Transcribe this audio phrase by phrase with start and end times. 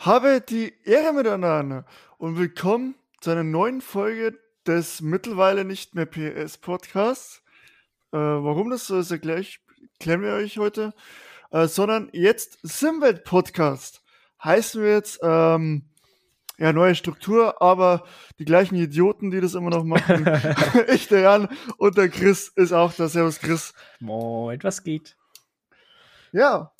[0.00, 1.84] Habe die Ehre miteinander
[2.16, 7.42] und willkommen zu einer neuen Folge des mittlerweile nicht mehr PS Podcasts.
[8.10, 9.44] Äh, warum das so ist, erkläre
[9.98, 10.94] klären wir euch heute.
[11.50, 14.02] Äh, sondern jetzt Simwelt Podcast.
[14.42, 15.82] Heißen wir jetzt, ähm,
[16.56, 18.04] ja, neue Struktur, aber
[18.38, 20.26] die gleichen Idioten, die das immer noch machen.
[20.94, 23.06] ich, der Jan und der Chris ist auch da.
[23.06, 23.74] Servus, Chris.
[23.98, 25.18] Moin, was geht?
[26.32, 26.72] Ja,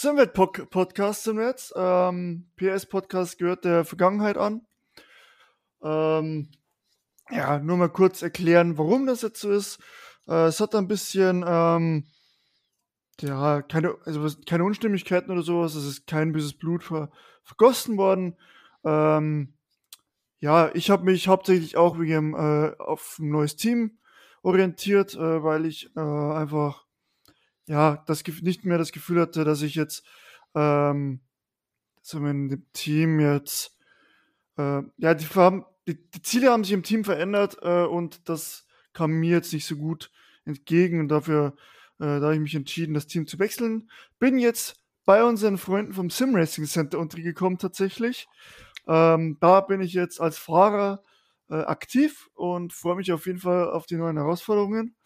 [0.00, 1.74] Simwelt Podcast sind wir jetzt.
[1.74, 4.64] Ähm, PS Podcast gehört der Vergangenheit an.
[5.82, 6.52] Ähm,
[7.30, 9.80] ja, nur mal kurz erklären, warum das jetzt so ist.
[10.28, 12.06] Äh, es hat ein bisschen, ähm,
[13.22, 15.74] ja, keine, also keine Unstimmigkeiten oder sowas.
[15.74, 17.10] Es ist kein böses Blut ver
[17.42, 18.36] vergossen worden.
[18.84, 19.54] Ähm,
[20.38, 23.98] ja, ich habe mich hauptsächlich auch wegen äh, auf ein neues Team
[24.42, 26.86] orientiert, äh, weil ich äh, einfach
[27.68, 30.04] ja das nicht mehr das Gefühl hatte, dass ich jetzt
[30.54, 31.20] ähm,
[32.02, 33.76] so in dem Team jetzt
[34.56, 35.26] äh, ja die,
[35.86, 39.66] die, die, Ziele haben sich im Team verändert äh, und das kam mir jetzt nicht
[39.66, 40.10] so gut
[40.44, 41.54] entgegen und dafür
[42.00, 43.90] äh, da habe ich mich entschieden, das Team zu wechseln.
[44.18, 48.28] Bin jetzt bei unseren Freunden vom Sim Racing Center untergekommen tatsächlich
[48.88, 51.02] ähm, da bin ich jetzt als Fahrer
[51.50, 54.96] äh, aktiv und freue mich auf jeden Fall auf die neuen Herausforderungen.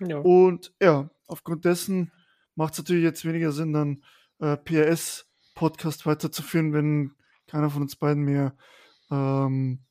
[0.00, 0.18] Ja.
[0.18, 2.12] Und ja, aufgrund dessen
[2.54, 4.02] macht es natürlich jetzt weniger Sinn, dann
[4.38, 7.12] äh, PRS-Podcast weiterzuführen, wenn
[7.46, 8.56] keiner von uns beiden mehr
[9.10, 9.84] ähm,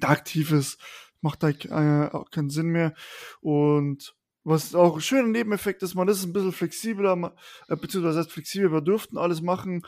[0.00, 0.80] da aktiv ist.
[1.20, 2.94] Macht da äh, auch keinen Sinn mehr.
[3.40, 7.34] Und was auch ein schöner Nebeneffekt ist, man ist ein bisschen flexibler,
[7.68, 9.86] äh, beziehungsweise heißt flexibel, wir durften alles machen,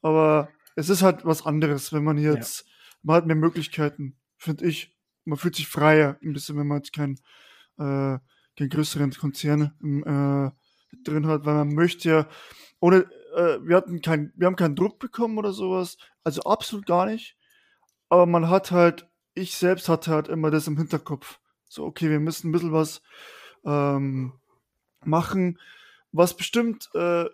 [0.00, 2.72] aber es ist halt was anderes, wenn man jetzt, ja.
[3.02, 4.96] man hat mehr Möglichkeiten, finde ich.
[5.24, 7.20] Man fühlt sich freier, ein bisschen, wenn man jetzt keinen
[7.78, 8.18] äh,
[8.58, 9.72] kein größeren Konzern
[10.04, 10.50] äh,
[11.04, 12.28] drin hat, weil man möchte ja,
[12.80, 13.06] ohne,
[13.36, 17.36] äh, wir hatten kein, wir haben keinen Druck bekommen oder sowas, also absolut gar nicht.
[18.08, 21.38] Aber man hat halt, ich selbst hatte halt immer das im Hinterkopf.
[21.68, 23.02] So, okay, wir müssen ein bisschen was
[23.64, 24.32] ähm,
[25.04, 25.58] machen,
[26.10, 27.26] was bestimmt, äh,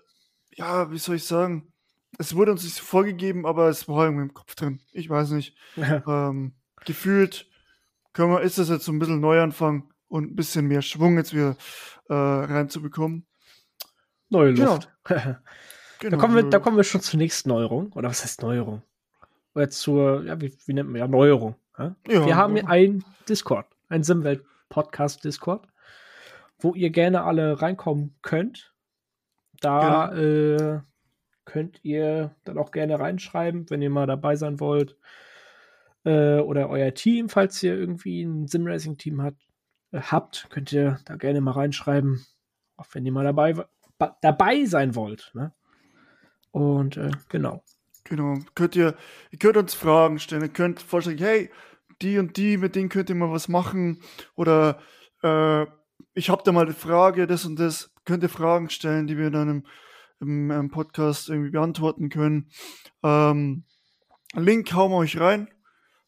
[0.57, 1.73] ja, wie soll ich sagen,
[2.19, 4.81] es wurde uns nicht so vorgegeben, aber es war irgendwie im Kopf drin.
[4.93, 5.57] Ich weiß nicht.
[5.77, 6.03] Ja.
[6.07, 7.49] Ähm, gefühlt
[8.13, 11.35] können wir, ist das jetzt so ein bisschen Neuanfang und ein bisschen mehr Schwung jetzt
[11.35, 11.57] wieder
[12.09, 13.27] äh, reinzubekommen.
[14.29, 14.89] Neue Luft.
[15.07, 15.37] Genau.
[16.01, 16.17] genau.
[16.17, 17.93] Da, kommen wir, da kommen wir schon zur nächsten Neuerung.
[17.93, 18.83] Oder was heißt Neuerung?
[19.55, 21.57] Oder zur, ja, wie, wie nennt man ja, Neuerung.
[21.79, 21.97] Ja?
[22.09, 22.65] Ja, wir haben ja.
[22.67, 25.69] ein Discord, ein Simwelt-Podcast-Discord,
[26.59, 28.73] wo ihr gerne alle reinkommen könnt.
[29.61, 30.23] Da genau.
[30.23, 30.81] äh,
[31.45, 34.97] könnt ihr dann auch gerne reinschreiben, wenn ihr mal dabei sein wollt.
[36.05, 39.44] Äh, oder euer Team, falls ihr irgendwie ein Simracing-Team hat, äh,
[40.01, 42.25] habt, könnt ihr da gerne mal reinschreiben.
[42.77, 43.55] Auch wenn ihr mal dabei,
[44.21, 45.31] dabei sein wollt.
[45.35, 45.53] Ne?
[46.51, 47.63] Und äh, genau.
[48.05, 48.39] Genau.
[48.55, 48.95] Könnt ihr,
[49.31, 50.43] ihr könnt uns Fragen stellen.
[50.43, 51.51] Ihr könnt vorschlagen, hey,
[52.03, 54.01] die und die, mit denen könnt ihr mal was machen.
[54.35, 54.81] Oder
[55.23, 55.67] äh,
[56.13, 57.93] ich habe da mal eine Frage, das und das.
[58.05, 59.65] Könnt ihr Fragen stellen, die wir dann im
[60.21, 62.51] im, im Podcast irgendwie beantworten können.
[63.03, 63.65] Ähm,
[64.35, 65.49] Link hauen wir euch rein.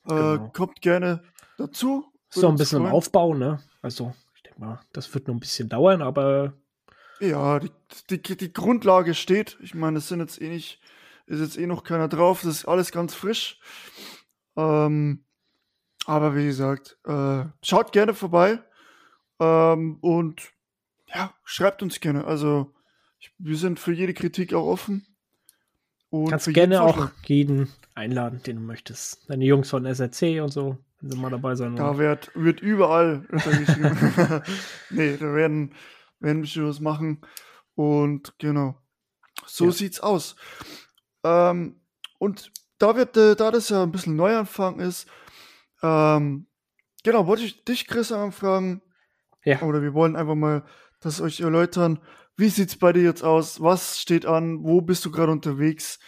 [0.05, 0.51] Äh, genau.
[0.53, 1.23] Kommt gerne
[1.59, 2.05] dazu.
[2.35, 3.61] Noch ein bisschen im Aufbau, ne?
[3.87, 6.55] Also, ich denke mal, das wird noch ein bisschen dauern, aber.
[7.21, 9.57] Ja, die, die, die Grundlage steht.
[9.63, 10.81] Ich meine, es sind jetzt eh nicht,
[11.27, 12.43] ist jetzt eh noch keiner drauf.
[12.43, 13.61] Das ist alles ganz frisch.
[14.57, 15.25] Ähm,
[16.05, 18.59] aber wie gesagt, äh, schaut gerne vorbei.
[19.39, 20.51] Ähm, und
[21.15, 22.25] ja, schreibt uns gerne.
[22.25, 22.75] Also,
[23.39, 25.07] wir sind für jede Kritik auch offen.
[26.11, 29.31] Und Kannst gerne auch jeden einladen, den du möchtest.
[29.31, 31.77] Deine Jungs von SRC und so, wenn sie mal dabei sein wollen.
[31.77, 33.27] Da wird, wird überall
[34.91, 35.75] nee, da werden,
[36.21, 37.21] werden wir was machen.
[37.75, 38.81] Und genau.
[39.47, 39.73] So ja.
[39.73, 40.37] sieht's aus.
[41.25, 41.81] Ähm,
[42.19, 45.07] und da wird, äh, da das ja ein bisschen Neuanfang ist,
[45.83, 46.47] ähm,
[47.05, 48.83] genau, wollte ich dich, Chris, anfragen.
[49.45, 49.63] Ja.
[49.63, 50.65] Oder wir wollen einfach mal
[51.01, 52.01] das euch erläutern,
[52.37, 53.61] wie sieht's bei dir jetzt aus?
[53.61, 54.63] Was steht an?
[54.63, 55.99] Wo bist du gerade unterwegs?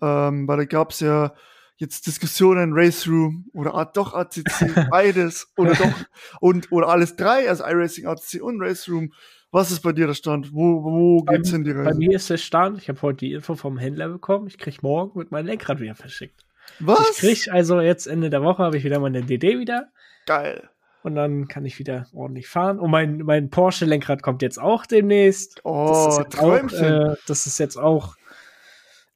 [0.00, 1.34] Ähm, weil da gab's ja
[1.82, 5.92] jetzt Diskussionen, Race Room oder doch ACC, beides oder doch
[6.40, 9.12] und oder alles drei, also iRacing, ACC und Race Room.
[9.50, 10.54] Was ist bei dir der Stand?
[10.54, 11.90] Wo, wo geht's bei, in die Reise?
[11.90, 14.82] Bei mir ist der Stand, ich habe heute die Info vom Händler bekommen, ich krieg
[14.82, 16.46] morgen mit meinem Lenkrad wieder verschickt.
[16.78, 17.10] Was?
[17.10, 19.88] Ich krieg also jetzt Ende der Woche habe ich wieder meine DD wieder.
[20.24, 20.70] Geil
[21.02, 22.78] und dann kann ich wieder ordentlich fahren.
[22.78, 25.60] Und mein, mein Porsche-Lenkrad kommt jetzt auch demnächst.
[25.64, 28.14] Oh, das ist, auch, äh, das ist jetzt auch,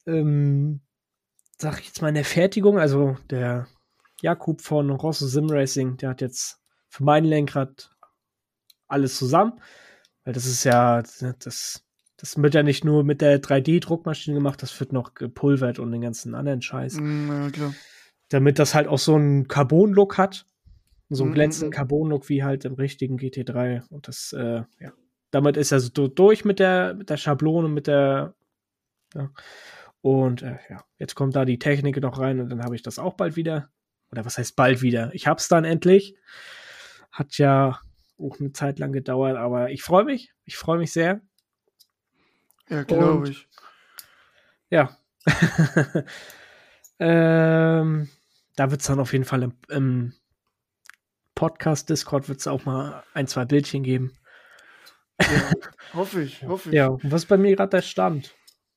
[0.06, 0.80] ähm,
[1.58, 2.78] sag ich jetzt mal, in der Fertigung.
[2.78, 3.66] Also der
[4.20, 7.90] Jakub von Rosso Sim Racing, der hat jetzt für mein Lenkrad
[8.88, 9.60] alles zusammen.
[10.24, 11.84] Weil das ist ja, das
[12.16, 16.00] Das wird ja nicht nur mit der 3D-Druckmaschine gemacht, das wird noch gepulvert und den
[16.00, 16.96] ganzen anderen Scheiß.
[16.98, 17.74] Mm, ja, klar.
[18.30, 20.46] Damit das halt auch so einen Carbon-Look hat.
[21.08, 21.72] So einen mm, glänzenden mm.
[21.72, 23.86] Carbon-Look wie halt im richtigen GT3.
[23.90, 24.92] Und das, äh, ja.
[25.30, 28.34] Damit ist er so durch mit der, mit der Schablone, mit der.
[29.14, 29.30] Ja.
[30.02, 32.98] Und äh, ja, jetzt kommt da die Technik noch rein und dann habe ich das
[32.98, 33.70] auch bald wieder.
[34.12, 35.10] Oder was heißt bald wieder?
[35.14, 36.16] Ich hab's dann endlich.
[37.10, 37.80] Hat ja
[38.18, 40.32] auch eine Zeit lang gedauert, aber ich freue mich.
[40.44, 41.20] Ich freue mich sehr.
[42.68, 43.48] Ja, glaube ich.
[44.70, 44.96] Ja.
[46.98, 48.08] ähm,
[48.56, 50.12] da wird es dann auf jeden Fall im, im
[51.34, 54.16] Podcast Discord wird es auch mal ein, zwei Bildchen geben.
[55.20, 55.50] Ja,
[55.94, 56.74] hoffe ich, hoffe ich.
[56.74, 58.34] Ja, was bei mir gerade der Stand?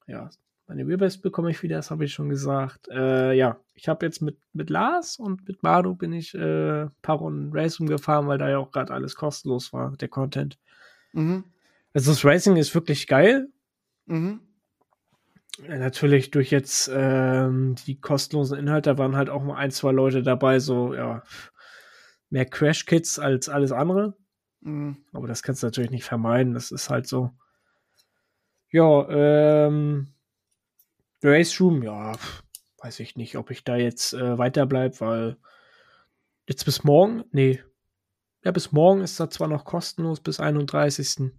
[0.08, 0.30] Ja,
[0.70, 2.88] meine Wheelbase bekomme ich wieder, das habe ich schon gesagt.
[2.90, 6.92] Äh, ja, ich habe jetzt mit, mit Lars und mit Manu bin ich äh, ein
[7.02, 10.60] paar Runden Racing gefahren, weil da ja auch gerade alles kostenlos war, der Content.
[11.14, 11.44] Mhm.
[11.92, 13.50] Also das Racing ist wirklich geil.
[14.06, 14.42] Mhm.
[15.68, 20.22] Ja, natürlich durch jetzt ähm, die kostenlosen Inhalte waren halt auch mal ein, zwei Leute
[20.22, 21.24] dabei, so, ja,
[22.30, 24.16] mehr Crash-Kits als alles andere.
[24.62, 24.98] Mhm.
[25.14, 27.32] Aber das kannst du natürlich nicht vermeiden, das ist halt so.
[28.70, 30.14] Ja, ähm,
[31.24, 32.14] Race Room, ja,
[32.78, 35.38] weiß ich nicht, ob ich da jetzt äh, weiterbleibe, weil
[36.48, 37.62] jetzt bis morgen, nee,
[38.44, 41.32] ja, bis morgen ist da zwar noch kostenlos bis 31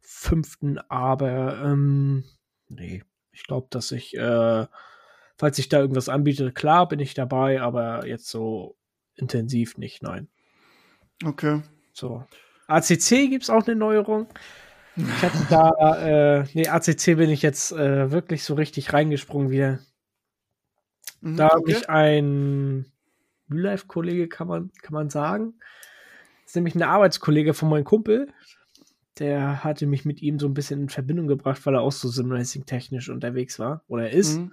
[0.00, 2.24] fünften, aber ähm,
[2.68, 4.66] nee, ich glaube, dass ich, äh,
[5.36, 8.76] falls sich da irgendwas anbietet, klar bin ich dabei, aber jetzt so
[9.14, 10.28] intensiv nicht, nein.
[11.24, 11.62] Okay.
[11.92, 12.24] So.
[12.68, 14.28] ACC gibt es auch eine Neuerung.
[14.98, 19.78] Ich hatte da, äh, nee, ACC bin ich jetzt äh, wirklich so richtig reingesprungen wieder.
[21.20, 22.86] Mhm, da habe ich ein
[23.50, 25.54] Real-Life-Kollege, kann man, kann man sagen.
[26.42, 28.28] Das ist nämlich ein Arbeitskollege von meinem Kumpel
[29.18, 32.08] der hatte mich mit ihm so ein bisschen in Verbindung gebracht, weil er auch so
[32.08, 34.38] Simracing-technisch unterwegs war oder ist.
[34.38, 34.52] Mhm.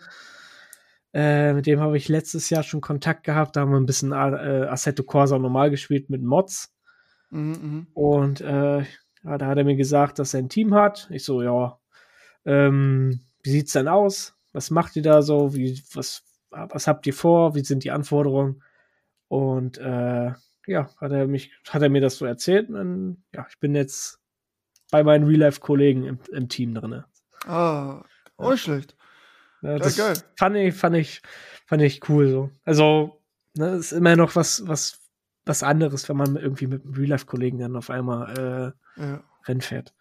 [1.13, 3.55] Äh, mit dem habe ich letztes Jahr schon Kontakt gehabt.
[3.55, 6.73] Da haben wir ein bisschen äh, Assetto Corsa normal gespielt mit Mods.
[7.29, 8.83] Mhm, mhm, und äh,
[9.25, 11.07] ja, da hat er mir gesagt, dass er ein Team hat.
[11.09, 11.79] Ich so, ja,
[12.45, 14.35] ähm, wie sieht's denn aus?
[14.53, 15.55] Was macht ihr da so?
[15.55, 17.55] Wie, was, was habt ihr vor?
[17.55, 18.63] Wie sind die Anforderungen?
[19.27, 20.31] Und äh,
[20.67, 22.69] ja, hat er mich, hat er mir das so erzählt.
[22.69, 24.19] Und dann, ja, ich bin jetzt
[24.91, 27.03] bei meinen Real-Life-Kollegen im, im, Team drin.
[27.45, 28.03] Ah,
[28.37, 28.95] auch nicht schlecht.
[29.61, 30.15] Ja, das geil.
[30.37, 31.21] Fand ich, fand ich,
[31.65, 32.51] fand ich cool so.
[32.63, 33.21] Also,
[33.55, 34.99] ne, ist immer noch was, was,
[35.45, 39.23] was anderes, wenn man irgendwie mit einem Real-Life-Kollegen dann auf einmal äh, ja.
[39.45, 39.93] Rennen fährt.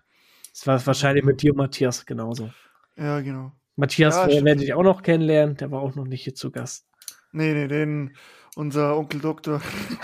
[0.51, 2.51] Das war wahrscheinlich mit dir und Matthias genauso.
[2.97, 3.53] Ja, genau.
[3.77, 6.87] Matthias ja, werde ich auch noch kennenlernen, der war auch noch nicht hier zu Gast.
[7.33, 8.17] Nee, nee, den,
[8.55, 9.61] unser Onkel Doktor.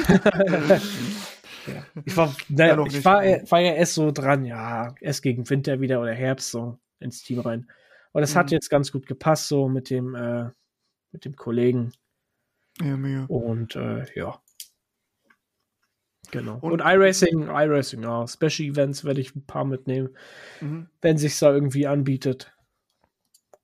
[1.66, 1.84] Ja.
[2.04, 6.00] Ich war, naja, ich war, war, ja erst so dran, ja, erst gegen Winter wieder
[6.00, 7.70] oder Herbst so ins Team rein.
[8.12, 8.38] Aber das mhm.
[8.38, 10.50] hat jetzt ganz gut gepasst, so mit dem, äh,
[11.12, 11.92] mit dem Kollegen.
[12.80, 13.24] Ja, mega.
[13.26, 14.40] Und äh, ja.
[16.30, 16.58] Genau.
[16.60, 18.26] Und, Und iRacing, iRacing, ja.
[18.26, 20.10] Special Events werde ich ein paar mitnehmen,
[20.60, 20.88] mhm.
[21.00, 22.52] wenn sich da irgendwie anbietet.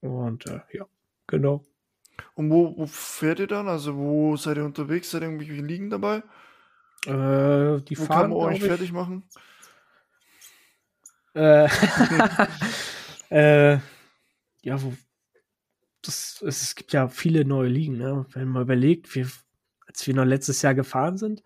[0.00, 0.86] Und äh, ja,
[1.26, 1.64] genau.
[2.34, 3.68] Und wo, wo fährt ihr dann?
[3.68, 5.10] Also wo seid ihr unterwegs?
[5.10, 6.22] Seid ihr irgendwie liegen dabei?
[7.06, 9.24] Äh, die Wo fahren, kann man euch fertig machen?
[11.34, 11.68] Äh,
[13.30, 13.78] äh,
[14.62, 14.92] ja, wo,
[16.02, 18.26] das, es gibt ja viele neue Ligen, ne?
[18.30, 19.28] wenn man überlegt, wir,
[19.86, 21.42] als wir noch letztes Jahr gefahren sind,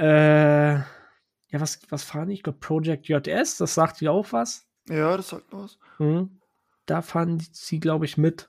[0.00, 2.34] äh, ja, was, was fahren die?
[2.34, 4.66] Ich glaube, Project JS, das sagt dir auch was.
[4.88, 5.78] Ja, das sagt was.
[5.98, 6.40] Mhm.
[6.86, 8.48] Da fahren sie, glaube ich, mit.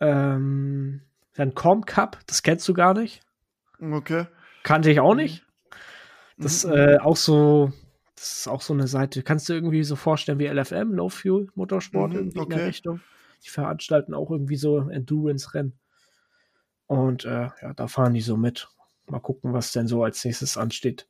[0.00, 1.02] Ähm,
[1.34, 3.22] dann Com Cup, das kennst du gar nicht.
[3.80, 4.26] Okay.
[4.62, 5.46] Kannte ich auch nicht.
[6.36, 6.72] Das mhm.
[6.72, 7.72] äh, auch so,
[8.14, 9.22] das ist auch so eine Seite.
[9.22, 12.52] Kannst du irgendwie so vorstellen wie LFM, No Fuel Motorsport, mhm, irgendwie okay.
[12.52, 13.00] in der Richtung.
[13.44, 15.78] Die veranstalten auch irgendwie so Endurance-Rennen.
[16.86, 18.68] Und äh, ja, da fahren die so mit.
[19.12, 21.06] Mal gucken, was denn so als nächstes ansteht.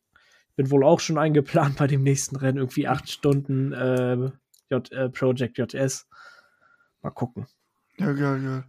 [0.56, 4.32] Bin wohl auch schon eingeplant bei dem nächsten Rennen, irgendwie acht Stunden äh,
[4.71, 6.09] J, äh, Project JS.
[7.00, 7.47] Mal gucken.
[7.99, 8.64] Ja, geil, geil.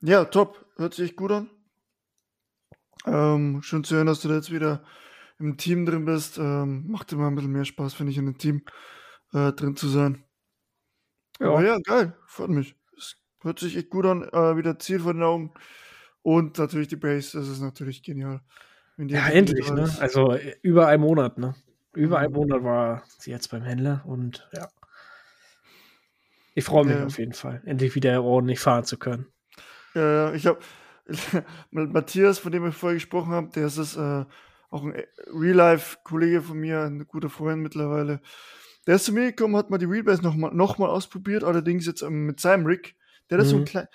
[0.00, 0.64] Ja, top.
[0.76, 1.50] Hört sich gut an.
[3.04, 4.82] Ähm, schön zu hören, dass du da jetzt wieder
[5.38, 6.38] im Team drin bist.
[6.38, 8.64] Ähm, macht immer ein bisschen mehr Spaß, finde ich, in einem Team
[9.34, 10.24] äh, drin zu sein.
[11.38, 11.48] Ja.
[11.48, 12.16] Aber ja, geil.
[12.26, 12.76] Freut mich.
[12.96, 14.22] Es hört sich echt gut an.
[14.22, 15.52] Äh, wieder Ziel vor den Augen.
[16.24, 17.38] Und natürlich die Base.
[17.38, 18.40] Das ist natürlich genial.
[18.96, 19.94] Ja, endlich, ne?
[20.00, 21.54] Also äh, über einen Monat, ne?
[21.92, 22.38] Über einen mhm.
[22.38, 24.68] Monat war sie jetzt beim Händler und ja.
[26.54, 27.04] Ich freue mich ja.
[27.04, 29.26] auf jeden Fall, endlich wieder ordentlich fahren zu können.
[29.94, 30.34] Ja, ja.
[30.34, 30.60] Ich habe
[31.70, 34.24] Matthias, von dem ich vorher gesprochen habe, der ist es, äh,
[34.70, 38.22] auch ein äh, Real-Life-Kollege von mir, ein guter Freund mittlerweile.
[38.86, 42.00] Der ist zu mir gekommen, hat mal die Wheelbase nochmal noch mal ausprobiert, allerdings jetzt
[42.00, 42.96] ähm, mit seinem Rig.
[43.28, 43.50] Der hat mhm.
[43.50, 43.66] so ein mhm.
[43.66, 43.88] klein,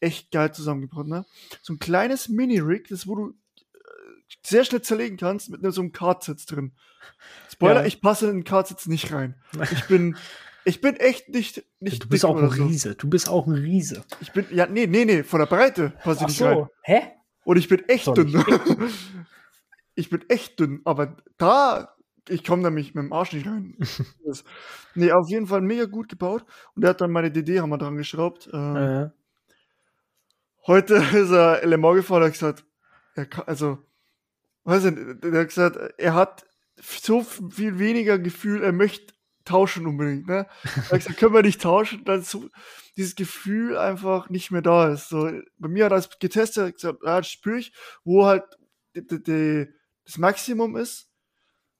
[0.00, 1.24] echt geil zusammengebaut, ne?
[1.62, 3.78] So ein kleines Mini-Rig, das wo du äh,
[4.42, 6.72] sehr schnell zerlegen kannst mit so einem Kartsitz drin.
[7.50, 7.86] Spoiler, ja.
[7.86, 9.36] ich passe in den Kartsitz nicht rein.
[9.70, 10.16] Ich bin,
[10.64, 12.90] ich bin echt nicht, nicht Du bist auch ein Riese.
[12.90, 12.94] So.
[12.94, 14.04] Du bist auch ein Riese.
[14.20, 16.46] Ich bin, ja, nee, nee, nee, von der Breite passe ich nicht so.
[16.46, 16.66] rein.
[16.82, 17.02] Hä?
[17.44, 18.44] Und ich bin echt dünn.
[19.94, 21.94] ich bin echt dünn, aber da,
[22.28, 23.76] ich komme nämlich mit dem Arsch nicht rein.
[24.94, 26.44] nee, auf jeden Fall mega gut gebaut.
[26.74, 28.50] Und er hat dann meine DD-Hammer dran geschraubt.
[28.52, 29.12] Ähm, ja.
[30.66, 32.64] Heute ist er LMO gefahren, er hat gesagt,
[33.14, 33.78] er kann, also,
[34.64, 36.46] weiß ich nicht, er hat gesagt, er hat
[36.80, 40.46] so viel weniger Gefühl, er möchte tauschen unbedingt, ne?
[40.64, 42.48] Er hat gesagt, können wir nicht tauschen, dann so,
[42.96, 45.08] dieses Gefühl einfach nicht mehr da ist.
[45.08, 47.72] So, bei mir hat er das getestet, gesagt, ja, das spüre ich,
[48.04, 48.44] wo halt
[48.94, 49.66] die, die, die,
[50.04, 51.08] das Maximum ist.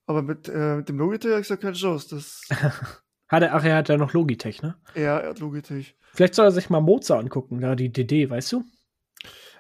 [0.06, 2.14] Aber mit, äh, mit dem Logitech hat er gesagt, keine Chance.
[2.14, 2.42] Das
[3.28, 4.76] hat er, ach, er hat ja noch Logitech, ne?
[4.94, 5.96] Ja, er hat Logitech.
[6.14, 8.64] Vielleicht soll er sich mal Mozart angucken, da die DD, weißt du?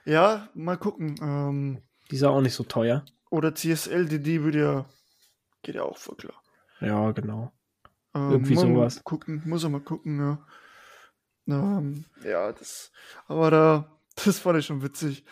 [0.06, 1.16] Ja, mal gucken.
[1.20, 3.04] Ähm, die ist auch nicht so teuer.
[3.28, 4.86] Oder CSL DD würde ja,
[5.62, 6.40] geht ja auch voll klar.
[6.80, 7.52] Ja, genau.
[8.14, 9.02] Ähm, Irgendwie sowas.
[9.02, 10.46] Gucken, muss er mal gucken, ja.
[11.48, 12.92] Ähm, ja, das,
[13.26, 15.24] aber da, das fand ich schon witzig.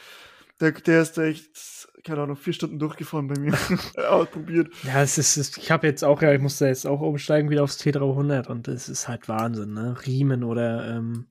[0.61, 3.57] Der, der ist echt, keine Ahnung, vier Stunden durchgefahren bei mir.
[4.09, 4.73] Ausprobiert.
[4.85, 7.64] Ja, es ist, es, ich habe jetzt auch, ja, ich musste jetzt auch umsteigen wieder
[7.64, 9.97] aufs T300 und es ist halt Wahnsinn, ne?
[10.07, 11.26] Riemen oder ähm,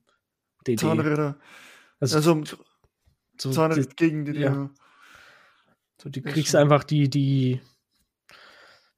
[0.66, 0.80] DD.
[0.80, 1.38] Zahnräder.
[2.00, 2.42] Also, also
[3.36, 4.70] so, Zahnräder gegen die, ja.
[6.02, 7.60] So, du kriegst einfach die, die,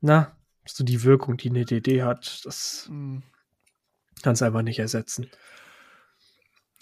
[0.00, 3.22] na, so die Wirkung, die eine DD hat, das mhm.
[4.22, 5.30] kannst du einfach nicht ersetzen.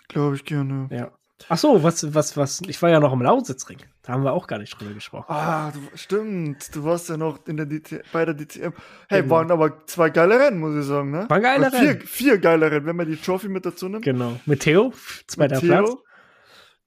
[0.08, 0.88] Glaube ich gerne.
[0.90, 1.12] Ja.
[1.49, 3.78] Ach so, was, was, was, ich war ja noch im Lausitzring.
[4.02, 5.26] Da haben wir auch gar nicht drüber gesprochen.
[5.28, 6.75] Ah, du, stimmt.
[6.75, 8.73] Du warst ja noch in der DT, bei der DTM.
[9.08, 9.34] Hey, genau.
[9.34, 11.26] waren aber zwei geile Rennen, muss ich sagen, ne?
[11.28, 11.99] Waren geile Rennen.
[11.99, 14.04] Vier, vier geile Rennen, wenn man die Trophy mit dazu nimmt.
[14.04, 14.38] Genau.
[14.46, 14.92] Mit Theo,
[15.26, 16.02] zweiter Mit Theo, Platz.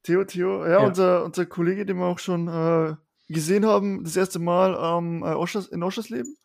[0.08, 2.96] Theo, Theo, ja, ja, Unser, unser Kollege, den wir auch schon äh,
[3.28, 6.38] gesehen haben, das erste Mal ähm, Oschers, in Oschersleben.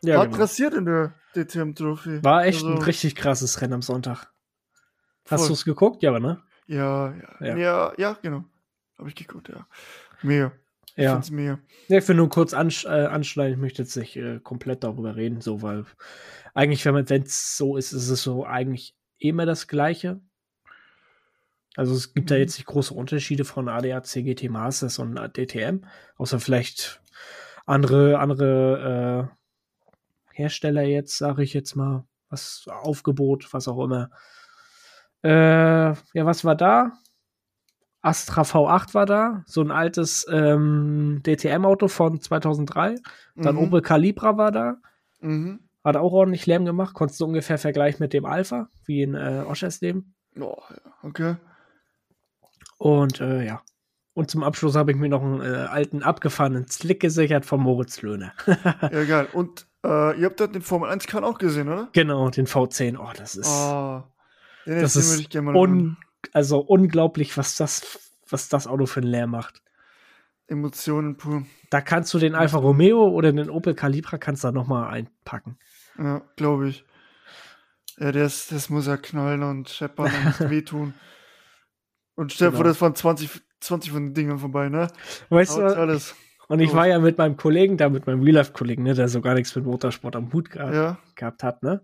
[0.00, 0.40] Ja, Hat genau.
[0.40, 2.24] rasiert in der DTM-Trophy.
[2.24, 4.32] War echt also, ein richtig krasses Rennen am Sonntag.
[5.28, 6.02] Hast du es geguckt?
[6.02, 6.42] Ja, aber ne?
[6.66, 8.44] Ja, ja, ja, ja, ja genau.
[8.96, 9.66] Habe ich geguckt, ja.
[10.22, 10.52] Mehr.
[10.96, 11.20] Ich ja.
[11.30, 11.58] mehr.
[11.88, 15.14] Ja, ich will nur kurz ansch äh, anschneiden, ich möchte jetzt nicht äh, komplett darüber
[15.14, 15.84] reden, so, weil
[16.54, 20.22] eigentlich, wenn es so ist, ist es so eigentlich immer das Gleiche.
[21.78, 22.34] Also es gibt mhm.
[22.34, 25.84] da jetzt nicht große Unterschiede von ADAC, GT Masters und DTM,
[26.16, 27.00] außer vielleicht
[27.66, 34.10] andere, andere äh, Hersteller jetzt, sage ich jetzt mal, was Aufgebot, was auch immer.
[35.22, 36.94] Äh, ja, was war da?
[38.00, 42.96] Astra V8 war da, so ein altes ähm, DTM-Auto von 2003.
[43.36, 43.62] Dann mhm.
[43.62, 44.78] Opel Calibra war da.
[45.20, 45.60] Mhm.
[45.84, 46.94] Hat auch ordentlich Lärm gemacht.
[46.94, 50.16] Konntest du ungefähr vergleichen mit dem Alpha, wie in äh, Oschersleben.
[50.40, 51.36] Oh, ja, okay.
[52.78, 53.62] Und äh, ja.
[54.14, 58.02] Und zum Abschluss habe ich mir noch einen äh, alten abgefahrenen Slick gesichert von Moritz
[58.02, 58.32] Löhner.
[58.46, 59.28] ja, geil.
[59.32, 61.88] Und äh, ihr habt den Formel 1 Kahn auch gesehen, oder?
[61.92, 62.98] Genau, den V10.
[62.98, 63.48] Oh, das ist.
[63.48, 64.02] Oh.
[64.66, 65.96] Den das ist un
[66.32, 69.62] also unglaublich, was das, was das Auto für ein Leer macht.
[70.48, 71.44] Emotionen pur.
[71.70, 75.58] Da kannst du den Alfa Romeo oder den Opel Calibra kannst da nochmal einpacken.
[75.98, 76.84] Ja, glaube ich.
[77.98, 80.94] Ja, das, das muss ja knallen und scheppern und wehtun.
[82.18, 82.64] Und stell dir genau.
[82.64, 84.88] vor, das waren 20, 20 von den Dingern vorbei, ne?
[85.28, 86.16] Weißt du, alles.
[86.48, 89.34] Und ich war ja mit meinem Kollegen da, mit meinem Real-Life-Kollegen, ne, der so gar
[89.34, 90.98] nichts mit Motorsport am Hut gehabt, ja.
[91.14, 91.80] gehabt hat, ne?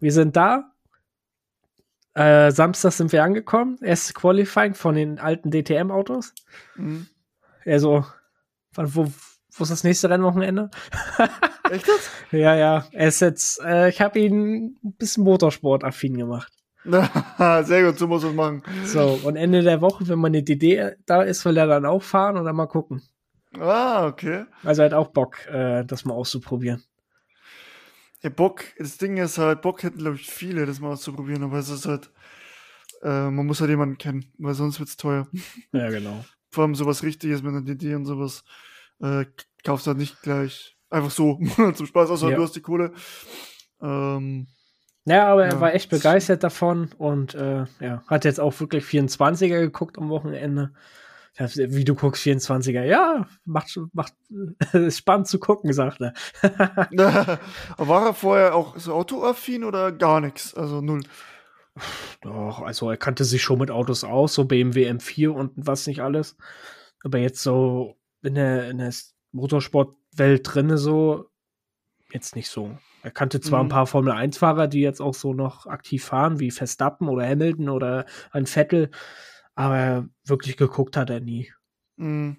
[0.00, 0.72] Wir sind da,
[2.14, 6.32] äh, Samstag sind wir angekommen, erstes Qualifying von den alten DTM-Autos.
[6.76, 7.06] Mhm.
[7.66, 8.06] Er so,
[8.74, 10.70] wo, wo ist das nächste Rennwochenende?
[11.70, 12.10] Echt das?
[12.30, 12.86] ja, ja.
[12.92, 16.54] Er ist jetzt, äh, ich habe ihn ein bisschen Motorsport-affin gemacht.
[17.64, 18.62] Sehr gut, so muss man machen.
[18.84, 22.36] So, und Ende der Woche, wenn meine DD da ist, will er dann auch fahren
[22.36, 23.02] und dann mal gucken.
[23.58, 24.46] Ah, okay.
[24.62, 26.82] Also er hat auch Bock, äh, das mal auszuprobieren.
[28.22, 31.58] Ja, Bock, das Ding ist halt, Bock hätten, glaube ich, viele, das mal auszuprobieren, aber
[31.58, 32.10] es ist halt,
[33.02, 35.26] äh, man muss halt jemanden kennen, weil sonst wird's teuer.
[35.72, 36.24] Ja, genau.
[36.50, 38.44] Vor allem sowas Richtiges mit einer DD und sowas,
[39.00, 39.24] äh,
[39.64, 41.38] kaufst du halt nicht gleich einfach so
[41.74, 42.36] zum Spaß, außer ja.
[42.36, 42.92] du hast die Kohle.
[43.80, 44.48] Ähm,
[45.04, 49.60] ja, aber er war echt begeistert davon und äh, ja, hat jetzt auch wirklich 24er
[49.60, 50.72] geguckt am Wochenende.
[51.38, 54.12] Wie du guckst 24er, ja, macht, macht
[54.72, 56.12] ist spannend zu gucken, sagt er.
[57.78, 60.54] War er vorher auch so autoaffin oder gar nichts?
[60.54, 61.02] Also null.
[62.20, 66.00] Doch, also er kannte sich schon mit Autos aus, so BMW M4 und was nicht
[66.00, 66.36] alles.
[67.04, 68.92] Aber jetzt so in der, in der
[69.32, 71.30] Motorsportwelt drinne so,
[72.12, 72.76] jetzt nicht so.
[73.02, 73.66] Er kannte zwar mhm.
[73.66, 77.68] ein paar Formel 1-Fahrer, die jetzt auch so noch aktiv fahren, wie Verstappen oder Hamilton
[77.70, 78.90] oder ein Vettel,
[79.54, 81.52] aber wirklich geguckt hat er nie.
[81.96, 82.36] Mhm.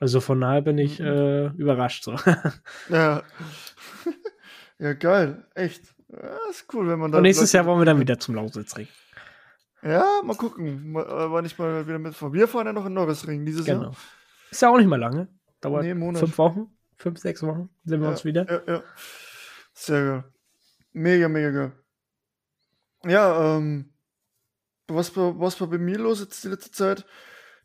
[0.00, 1.06] Also von daher bin ich mhm.
[1.06, 2.16] äh, überrascht so.
[2.88, 3.22] ja.
[4.78, 5.46] ja, geil.
[5.54, 5.94] Echt.
[6.08, 7.18] Ja, ist cool, wenn man da.
[7.18, 8.88] Und nächstes Jahr wollen wir dann wieder zum Lausitzring.
[9.82, 10.94] Ja, mal gucken.
[10.96, 12.32] Äh, wann ich mal wieder mitfahren.
[12.32, 13.82] Wir fahren ja noch in Norrisring dieses genau.
[13.82, 13.96] Jahr.
[14.50, 15.28] Ist ja auch nicht mal lange.
[15.60, 16.66] Dauert nee, fünf Wochen,
[16.96, 18.46] fünf, sechs Wochen sind wir ja, uns wieder.
[18.50, 18.82] Ja, ja.
[19.74, 20.24] Sehr geil.
[20.92, 21.72] Mega, mega geil.
[23.04, 23.92] Ja, ähm,
[24.88, 27.06] was war, was war bei mir los jetzt die letzte Zeit?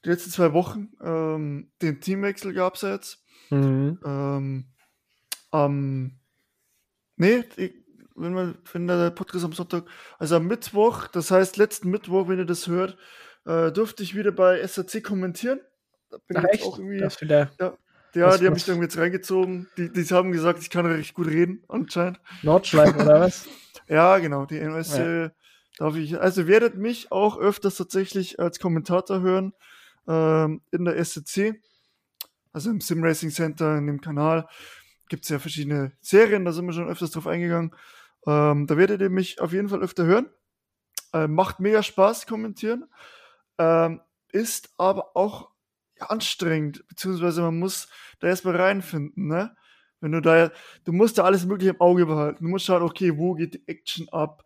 [0.05, 0.89] Die letzten zwei Wochen.
[1.01, 3.23] Ähm, den Teamwechsel gab es jetzt.
[3.49, 3.99] Mhm.
[4.05, 4.65] Ähm,
[5.53, 6.19] ähm,
[7.15, 7.73] nee, ich,
[8.15, 9.85] wenn, man, wenn der Podcast am Sonntag,
[10.17, 12.97] also am Mittwoch, das heißt letzten Mittwoch, wenn ihr das hört,
[13.45, 15.59] äh, durfte ich wieder bei SAC kommentieren.
[16.09, 16.99] Da bin Ach, ich auch irgendwie.
[16.99, 17.77] Das wieder, ja,
[18.17, 19.67] ja, die haben mich dann jetzt reingezogen.
[19.77, 22.19] Die, die haben gesagt, ich kann recht gut reden, anscheinend.
[22.43, 23.47] Nordschleife oder was?
[23.87, 24.45] ja, genau.
[24.45, 25.31] Die NOS ja.
[25.77, 26.19] darf ich.
[26.19, 29.53] Also werdet mich auch öfters tatsächlich als Kommentator hören
[30.07, 31.61] ähm, in der SCC.
[32.53, 34.47] Also im Sim Racing Center, in dem Kanal.
[35.09, 37.73] Gibt es ja verschiedene Serien, da sind wir schon öfters drauf eingegangen.
[38.25, 40.29] Ähm, da werdet ihr mich auf jeden Fall öfter hören.
[41.13, 42.85] Ähm, macht mega Spaß, kommentieren.
[43.57, 45.51] Ähm, ist aber auch
[45.99, 47.87] anstrengend, beziehungsweise man muss
[48.19, 49.55] da erstmal reinfinden, ne?
[49.99, 50.51] Wenn du da,
[50.83, 52.43] du musst da alles mögliche im Auge behalten.
[52.43, 54.43] Du musst schauen, okay, wo geht die Action ab?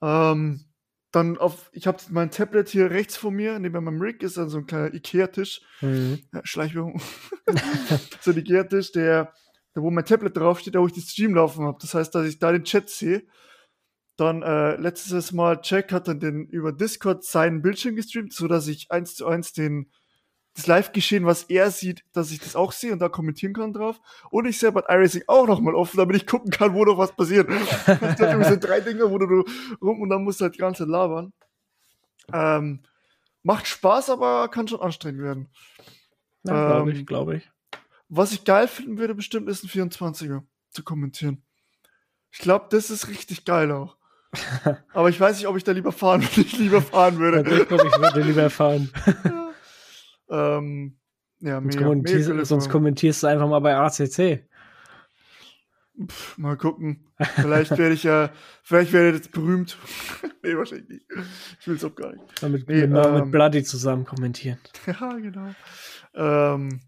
[0.00, 0.64] Ähm,
[1.10, 4.48] dann auf, ich habe mein Tablet hier rechts vor mir, neben meinem Rig ist dann
[4.48, 5.62] so ein kleiner Ikea-Tisch.
[5.80, 6.20] Mhm.
[6.32, 7.00] Ja, Schleichwerbung.
[8.20, 9.32] so ein Ikea-Tisch, der,
[9.74, 11.78] der, wo mein Tablet draufsteht, da wo ich die Stream laufen habe.
[11.80, 13.26] Das heißt, dass ich da den Chat sehe.
[14.16, 18.66] Dann äh, letztes Mal Jack hat dann den über Discord seinen Bildschirm gestreamt, so dass
[18.66, 19.92] ich eins zu eins den
[20.58, 24.00] das Live-Geschehen, was er sieht, dass ich das auch sehe und da kommentieren kann drauf.
[24.30, 27.14] Und ich selber hat iRacing auch nochmal offen, damit ich gucken kann, wo noch was
[27.14, 27.48] passiert.
[27.86, 29.44] das sind drei Dinge, wo du
[29.80, 31.32] rum und dann musst du halt die ganze Zeit labern.
[32.32, 32.80] Ähm,
[33.44, 35.48] macht Spaß, aber kann schon anstrengend werden.
[36.42, 37.50] Ja, glaube ich, ähm, glaube ich.
[38.08, 41.42] Was ich geil finden würde, bestimmt ist ein 24er zu kommentieren.
[42.32, 43.96] Ich glaube, das ist richtig geil auch.
[44.92, 46.40] aber ich weiß nicht, ob ich da lieber fahren würde.
[46.40, 47.48] Ich lieber fahren würde.
[47.48, 48.90] Ja, ich ich würde lieber fahren.
[50.30, 50.98] Ähm,
[51.40, 54.48] ja, sonst, kommentierst, sonst kommentierst du einfach mal bei ACC.
[56.06, 57.08] Pff, mal gucken.
[57.36, 58.30] Vielleicht werde ich ja,
[58.62, 59.76] vielleicht werde ich jetzt berühmt.
[60.42, 61.06] nee, wahrscheinlich nicht.
[61.60, 62.42] Ich will es auch gar nicht.
[62.42, 64.58] Dann mit, nee, ähm, mit Bloody zusammen kommentieren.
[64.86, 65.54] Ja, genau.
[66.14, 66.80] Ähm,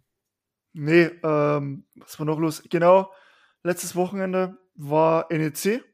[0.72, 2.62] nee, ähm, was war noch los?
[2.70, 3.12] Genau,
[3.64, 5.84] letztes Wochenende war NEC.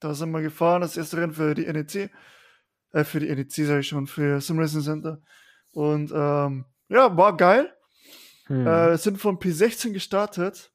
[0.00, 2.10] Da sind wir gefahren, das erste Rennen für die NEC.
[2.92, 5.22] Äh, für die NEC sage ich schon, für Sim Racing Center.
[5.72, 7.72] Und ähm, ja, war geil.
[8.46, 8.66] Hm.
[8.66, 10.70] Äh, sind von P16 gestartet.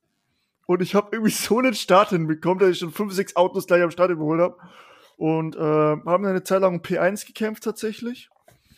[0.65, 3.83] Und ich habe irgendwie so einen Start hinbekommen, dass ich schon fünf, sechs Autos gleich
[3.83, 4.57] am Start überholt habe.
[5.17, 8.29] Und äh, haben eine Zeit lang P1 gekämpft tatsächlich.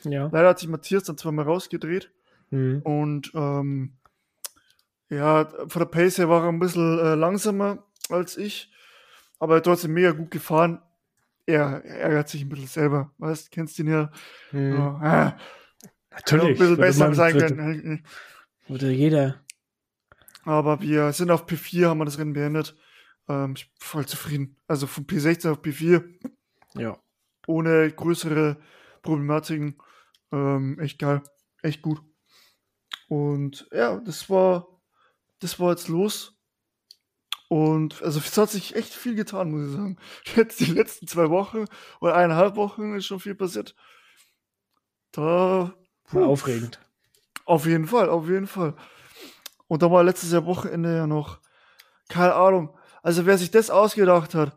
[0.04, 0.30] Ja.
[0.32, 2.12] Leider hat sich Matthias dann zweimal rausgedreht.
[2.50, 2.82] Hm.
[2.84, 3.94] Und ähm,
[5.10, 8.72] ja, von der Pace her war er ein bisschen äh, langsamer als ich.
[9.40, 10.82] Aber trotzdem mega gut gefahren.
[11.46, 13.12] Er, er ärgert sich ein bisschen selber.
[13.18, 14.12] Weißt, kennst ihn ja.
[14.52, 14.76] Hm.
[14.76, 15.32] So, äh,
[16.18, 16.44] Natürlich.
[16.44, 18.04] Ein bisschen besser sein können.
[18.68, 19.44] Würde jeder.
[20.44, 22.76] Aber wir sind auf P4, haben wir das Rennen beendet.
[23.28, 24.58] Ähm, ich bin voll zufrieden.
[24.68, 26.04] Also von P16 auf P4.
[26.76, 27.00] Ja.
[27.48, 28.58] Ohne größere
[29.02, 29.78] Problematiken.
[30.32, 31.22] Ähm, echt geil.
[31.62, 32.02] Echt gut.
[33.08, 34.68] Und ja, das war,
[35.40, 36.38] das war jetzt los.
[37.50, 39.98] Und also es hat sich echt viel getan, muss ich sagen.
[40.36, 41.66] Jetzt die letzten zwei Wochen
[42.02, 43.76] oder eineinhalb Wochen ist schon viel passiert.
[45.12, 45.74] Da
[46.08, 46.24] Puh.
[46.24, 46.80] Aufregend.
[47.46, 48.74] Auf jeden Fall, auf jeden Fall.
[49.68, 51.40] Und da war letztes Jahr Wochenende ja noch,
[52.10, 52.78] keine Ahnung.
[53.04, 54.56] Also wer sich das ausgedacht hat,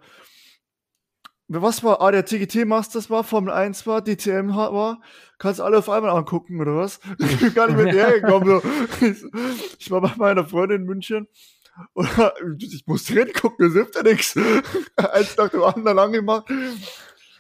[1.52, 5.00] was war, ah, der TGT Masters war, Formel 1 war, DTM war,
[5.38, 7.00] kannst alle auf einmal angucken, oder was?
[7.18, 8.60] Ich bin gar nicht mehr hergekommen.
[8.60, 9.28] So.
[9.78, 11.26] Ich war bei meiner Freundin in München
[11.92, 12.08] und
[12.62, 14.36] ich musste reden gucken, das hilft ja nichts.
[14.96, 16.48] Eins nach dem anderen angemacht.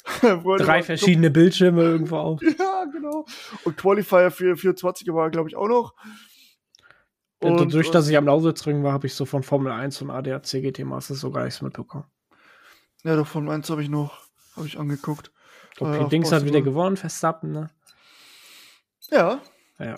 [0.58, 1.30] Drei verschiedene.
[1.30, 2.42] Bildschirme irgendwo auf.
[2.42, 3.24] Ja, genau.
[3.64, 5.94] Und Qualifier für 24 war, glaube ich, auch noch.
[7.42, 10.42] Und, Dadurch, dass ich am Lausitzring war, habe ich so von Formel 1 und ADAC
[10.42, 12.04] GT Masters so gar nichts mitbekommen.
[13.02, 15.32] Ja, doch, Formel 1 habe ich noch, habe ich angeguckt.
[15.78, 17.70] Okay, äh, Dings hat wieder gewonnen, Verstappen, ne?
[19.10, 19.40] Ja.
[19.78, 19.96] Ja.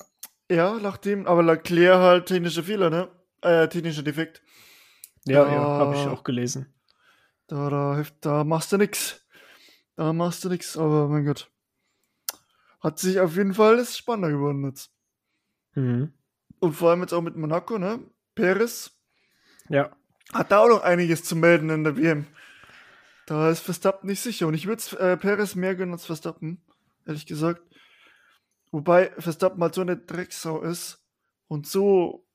[0.48, 3.08] Ja, nachdem, aber Leclerc halt technische Fehler, ne?
[3.40, 4.42] Äh, technischer Defekt.
[5.24, 6.72] Ja, da, ja, habe ich auch gelesen.
[7.48, 9.21] Da, da, da machst du nix
[9.96, 11.50] da machst du nichts, aber mein Gott.
[12.80, 14.90] Hat sich auf jeden Fall ist spannender geworden jetzt.
[15.74, 16.12] Mhm.
[16.58, 18.00] Und vor allem jetzt auch mit Monaco, ne?
[18.34, 18.92] Perez.
[19.68, 19.94] Ja.
[20.32, 22.26] hat da auch noch einiges zu melden in der WM.
[23.26, 24.46] Da ist Verstappen nicht sicher.
[24.46, 26.60] Und ich würde äh, Perez mehr gönnen als Verstappen,
[27.06, 27.62] ehrlich gesagt.
[28.70, 31.04] Wobei Verstappen halt so eine Drecksau ist
[31.46, 32.26] und so,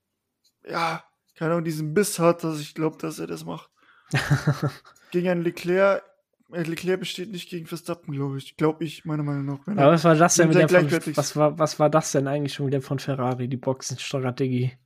[0.63, 1.03] ja,
[1.35, 3.69] keine Ahnung, diesen Biss hat, dass ich glaube, dass er das macht.
[5.11, 6.03] gegen einen Leclerc,
[6.49, 8.55] Leclerc besteht nicht gegen Verstappen, glaube ich.
[8.55, 9.67] Glaube ich, meiner Meinung nach.
[9.67, 12.67] Aber was war das denn wieder von, was war, was war das denn eigentlich schon
[12.67, 14.77] wieder von Ferrari, die Boxenstrategie?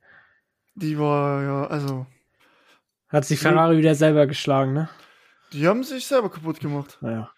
[0.74, 2.06] Die war, ja, also.
[3.08, 4.88] Hat sich Ferrari wieder selber geschlagen, ne?
[5.52, 6.98] Die haben sich selber kaputt gemacht.
[7.00, 7.30] Naja.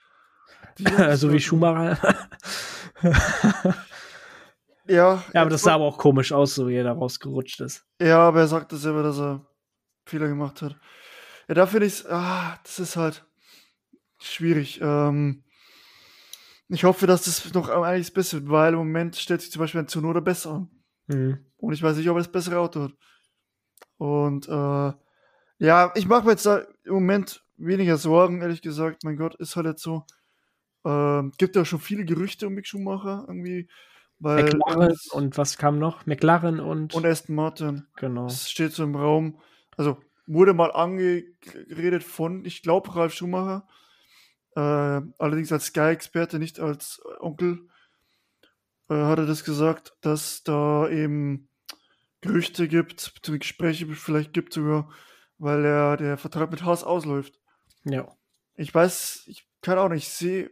[1.17, 1.99] so wie Schumacher.
[4.87, 5.23] ja.
[5.33, 7.85] Ja, aber das sah aber auch komisch aus, so wie er da rausgerutscht ist.
[8.01, 9.45] Ja, aber er sagte selber, dass er
[10.07, 10.77] Fehler gemacht hat.
[11.49, 13.25] Ja, da finde ich ah, das ist halt
[14.27, 14.81] schwierig.
[14.83, 15.45] Ähm,
[16.69, 19.81] ich hoffe, dass das noch einiges besser wird, weil im Moment stellt sich zum Beispiel
[19.81, 20.71] ein Zunoda besser an.
[21.07, 21.39] Mhm.
[21.57, 22.93] Und ich weiß nicht, ob er das bessere Auto hat.
[23.97, 24.93] Und äh,
[25.59, 29.05] ja, ich mache mir jetzt da im Moment weniger Sorgen, ehrlich gesagt.
[29.05, 30.05] Mein Gott, ist halt jetzt so.
[30.85, 33.69] Ähm, gibt ja schon viele Gerüchte um Mick Schumacher irgendwie.
[34.19, 36.07] Weil McLaren und was kam noch?
[36.07, 36.95] McLaren und.
[36.95, 37.87] Und Aston Martin.
[37.97, 38.25] Genau.
[38.25, 39.39] Das steht so im Raum.
[39.77, 43.67] Also wurde mal angeredet von, ich glaube, Ralf Schumacher.
[44.57, 44.61] Äh,
[45.19, 47.69] allerdings als Sky-Experte, nicht als Onkel.
[48.89, 51.49] Äh, hat er das gesagt, dass da eben
[52.21, 54.91] Gerüchte gibt, Gespräche vielleicht gibt sogar,
[55.39, 57.39] weil der, der Vertrag mit Haas ausläuft.
[57.85, 58.09] Ja.
[58.57, 60.51] Ich weiß, ich kann auch nicht, ich sehe,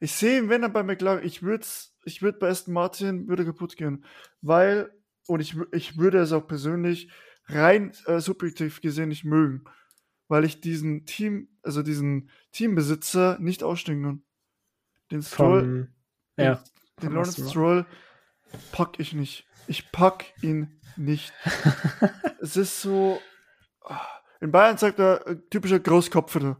[0.00, 1.66] ich sehe, wenn er bei McLaren, ich würde
[2.04, 4.04] ich würd bei Aston Martin, würde kaputt gehen,
[4.40, 4.90] weil,
[5.26, 7.10] und ich, ich würde es auch persönlich
[7.46, 9.64] rein äh, subjektiv gesehen nicht mögen,
[10.26, 14.22] weil ich diesen Team, also diesen Teambesitzer nicht ausstehen kann.
[15.10, 15.88] Den Stroll, Von,
[16.38, 16.64] den, ja,
[17.02, 17.86] den Lawrence Stroll
[18.72, 19.46] pack ich nicht.
[19.66, 21.32] Ich pack ihn nicht.
[22.40, 23.20] es ist so,
[23.84, 24.00] ah,
[24.40, 26.58] in Bayern sagt er äh, typischer Großkopfer.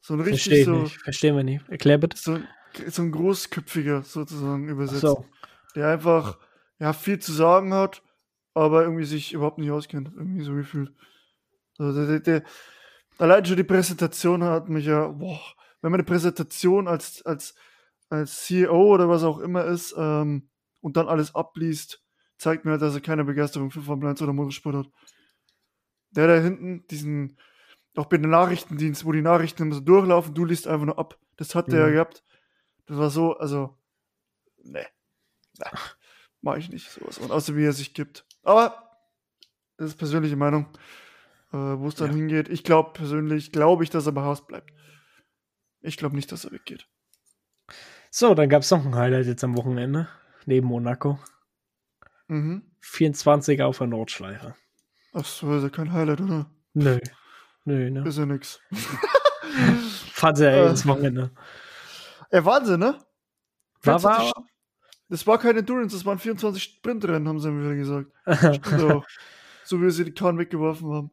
[0.00, 0.82] So ein richtig Versteh so.
[0.82, 1.02] Nicht.
[1.02, 1.68] Verstehen wir nicht.
[1.68, 2.16] Erklär bitte.
[2.16, 2.38] So,
[2.86, 5.00] so ein Großköpfiger sozusagen übersetzt.
[5.00, 5.26] So.
[5.74, 6.38] Der einfach
[6.78, 8.02] ja viel zu sagen hat,
[8.54, 10.12] aber irgendwie sich überhaupt nicht auskennt.
[10.16, 10.92] Irgendwie so gefühlt.
[11.78, 12.48] Also der, der, der,
[13.18, 15.40] allein schon die Präsentation hat mich ja, boah,
[15.80, 17.54] wenn man eine Präsentation als, als,
[18.08, 20.48] als CEO oder was auch immer ist ähm,
[20.80, 22.02] und dann alles abliest,
[22.38, 24.88] zeigt mir halt, dass er keine Begeisterung für Formel 1 oder Motorsport hat
[26.10, 27.38] der da hinten, diesen,
[27.96, 31.18] auch bei den Nachrichtendienst, wo die Nachrichten immer so durchlaufen, du liest einfach nur ab.
[31.36, 32.24] Das hat der ja gehabt.
[32.86, 33.76] Das war so, also,
[34.62, 34.86] ne.
[35.58, 35.70] Na,
[36.40, 37.18] mach ich nicht sowas.
[37.18, 38.24] Und außer wie er sich gibt.
[38.42, 38.98] Aber,
[39.76, 40.66] das ist persönliche Meinung,
[41.50, 42.16] wo es dann ja.
[42.16, 42.48] hingeht.
[42.48, 44.72] Ich glaube persönlich, glaube ich, dass er bei Haus bleibt.
[45.80, 46.86] Ich glaube nicht, dass er weggeht.
[48.10, 50.08] So, dann gab es noch ein Highlight jetzt am Wochenende,
[50.46, 51.18] neben Monaco.
[52.28, 52.62] Mhm.
[52.82, 54.54] 24er auf der Nordschleife.
[55.12, 56.50] Ach so, ist ja kein Highlight, oder?
[56.74, 56.98] Nö.
[57.64, 58.06] Nö, ne?
[58.06, 58.60] Ist ja nix.
[60.12, 61.30] Fand ja äh, das Wochenende.
[62.30, 62.98] Ja, Wahnsinn, ne?
[63.82, 64.32] War, war,
[65.08, 68.64] das war kein Endurance, das waren 24 Sprintrennen, haben sie mir wieder gesagt.
[68.78, 69.04] so,
[69.64, 71.10] so wie sie die Kahn weggeworfen haben.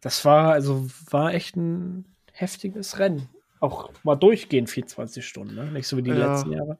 [0.00, 3.28] Das war, also, war echt ein heftiges Rennen.
[3.60, 5.64] Auch mal durchgehen 24 Stunden, ne?
[5.72, 6.32] Nicht so wie die ja.
[6.32, 6.78] letzten Jahre.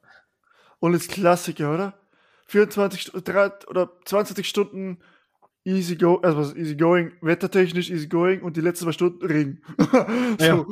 [0.79, 1.95] Und ist Klassiker, oder?
[2.47, 4.99] 24 3, oder 22 Stunden
[5.67, 9.63] easy go, also easy going, wettertechnisch easy going und die letzten zwei Stunden Regen.
[10.39, 10.45] so.
[10.45, 10.65] Ja.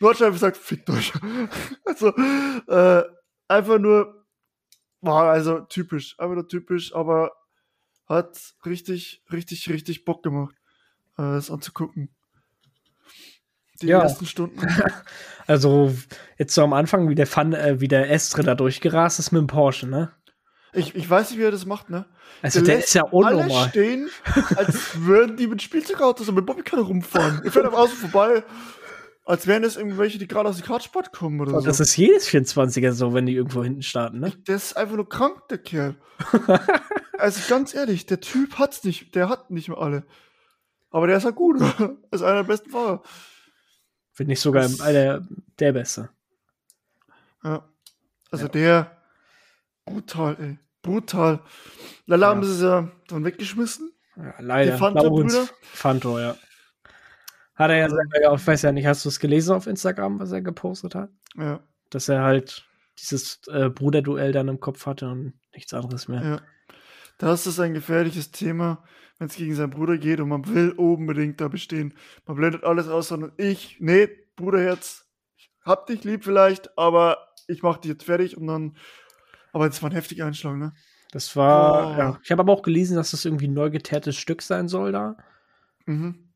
[0.00, 1.12] Nordschleife sagt, fickt euch.
[1.86, 2.08] also,
[2.68, 3.02] äh,
[3.48, 4.26] einfach nur,
[5.00, 7.32] war also typisch, einfach nur typisch, aber
[8.06, 10.54] hat richtig, richtig, richtig Bock gemacht,
[11.18, 12.10] äh, das anzugucken.
[13.82, 14.02] Die ja.
[14.02, 14.60] ersten Stunden.
[15.46, 15.92] also,
[16.38, 19.40] jetzt so am Anfang, wie der Fun, äh, wie der Estre da durchgerast ist mit
[19.40, 20.12] dem Porsche, ne?
[20.72, 22.06] Ich, ich weiß nicht, wie er das macht, ne?
[22.42, 23.50] Also der, der ist ja unnormal.
[23.50, 24.10] Alle stehen,
[24.56, 27.42] als würden die mit Spielzeugautos und mit Bobbycar rumfahren.
[27.44, 28.42] Ich fährt am Außen vorbei,
[29.24, 31.66] als wären das irgendwelche, die gerade aus dem Kartsport kommen oder so.
[31.66, 34.32] Das ist jedes 24er so, wenn die irgendwo hinten starten, ne?
[34.46, 35.96] Der ist einfach nur krank, der Kerl.
[37.18, 40.04] also ganz ehrlich, der Typ hat's nicht, der hat nicht mehr alle.
[40.94, 41.60] Aber der ist halt gut.
[42.12, 43.02] ist einer der besten Fahrer.
[44.12, 45.26] Finde ich sogar einer
[45.58, 46.08] der Beste.
[47.42, 47.68] Ja.
[48.30, 48.52] Also ja.
[48.52, 48.96] der
[49.84, 51.40] brutal, ey brutal.
[52.06, 52.30] Lala ja.
[52.30, 53.92] haben sie es ja dann weggeschmissen.
[54.16, 54.72] Ja, leider.
[54.72, 55.48] Die Fanta-Brüder.
[55.62, 56.36] Fanto, ja.
[57.56, 60.30] Hat er ja selber, ich weiß ja nicht, hast du es gelesen auf Instagram, was
[60.30, 61.10] er gepostet hat?
[61.36, 61.60] Ja.
[61.90, 62.68] Dass er halt
[63.00, 66.22] dieses äh, Bruderduell dann im Kopf hatte und nichts anderes mehr.
[66.22, 66.40] Ja.
[67.18, 68.84] Das ist ein gefährliches Thema,
[69.18, 71.94] wenn es gegen seinen Bruder geht und man will unbedingt da bestehen.
[72.26, 77.62] Man blendet alles aus, sondern ich, nee, Bruderherz, ich hab dich lieb vielleicht, aber ich
[77.62, 78.76] mach dich jetzt fertig und dann
[79.54, 80.72] aber das war ein heftiger Einschlag, ne?
[81.12, 81.98] Das war, oh.
[81.98, 82.20] ja.
[82.24, 85.16] Ich habe aber auch gelesen, dass das irgendwie ein neu geteertes Stück sein soll da.
[85.86, 86.32] Mhm.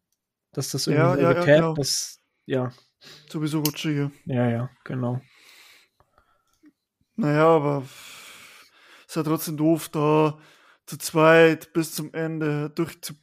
[0.53, 1.75] dass das irgendwie ja, ja, ja, genau.
[1.75, 2.71] das, ja.
[3.29, 4.13] Sowieso rutschige.
[4.27, 5.21] Ja, ja, genau.
[7.17, 7.83] Naja, aber
[9.07, 10.39] ist ja trotzdem doof, da
[10.89, 13.15] zu zweit bis zum Ende durch zu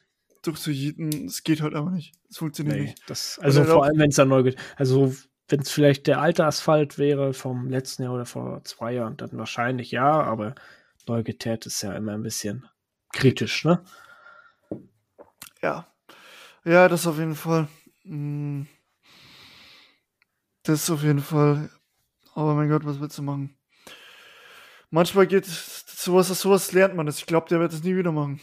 [0.43, 2.13] durchzujieten, es geht halt aber nicht.
[2.29, 3.09] Es funktioniert nee, nicht.
[3.09, 4.57] Das, also vor allem, wenn es dann neu geht.
[4.75, 5.15] Also
[5.47, 9.31] wenn es vielleicht der alte Asphalt wäre vom letzten Jahr oder vor zwei Jahren, dann
[9.33, 10.53] wahrscheinlich ja, aber
[11.07, 12.67] neu geteert ist ja immer ein bisschen
[13.11, 13.83] kritisch, ne?
[15.63, 15.87] Ja.
[16.63, 17.67] Ja, das auf jeden Fall.
[18.03, 18.67] Hm.
[20.61, 21.69] Das auf jeden Fall.
[22.35, 23.55] Aber mein Gott, was willst du machen?
[24.89, 27.19] Manchmal geht sowas, sowas lernt man das.
[27.19, 28.39] Ich glaube, der wird es nie wieder machen.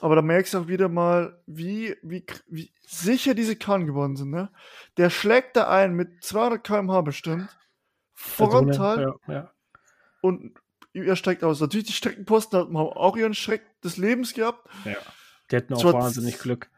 [0.00, 4.30] Aber da merkst du auch wieder mal, wie, wie, wie sicher diese Kahn geworden sind.
[4.30, 4.50] Ne?
[4.96, 7.48] Der schlägt da ein mit 200 km/h bestimmt.
[8.12, 8.98] Frontal.
[8.98, 9.52] Also, ja, ja.
[10.20, 10.58] Und
[10.92, 11.60] er steigt aus.
[11.60, 14.68] Natürlich, die Streckenposten haben auch ihren Schreck des Lebens gehabt.
[14.84, 14.96] Ja.
[15.50, 16.70] Die hatten auch Zwar, wahnsinnig Glück.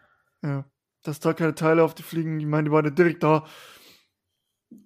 [0.42, 0.64] Ja.
[1.02, 2.38] Dass da keine Teile auf die fliegen.
[2.40, 3.46] Ich meine, die waren ja direkt da.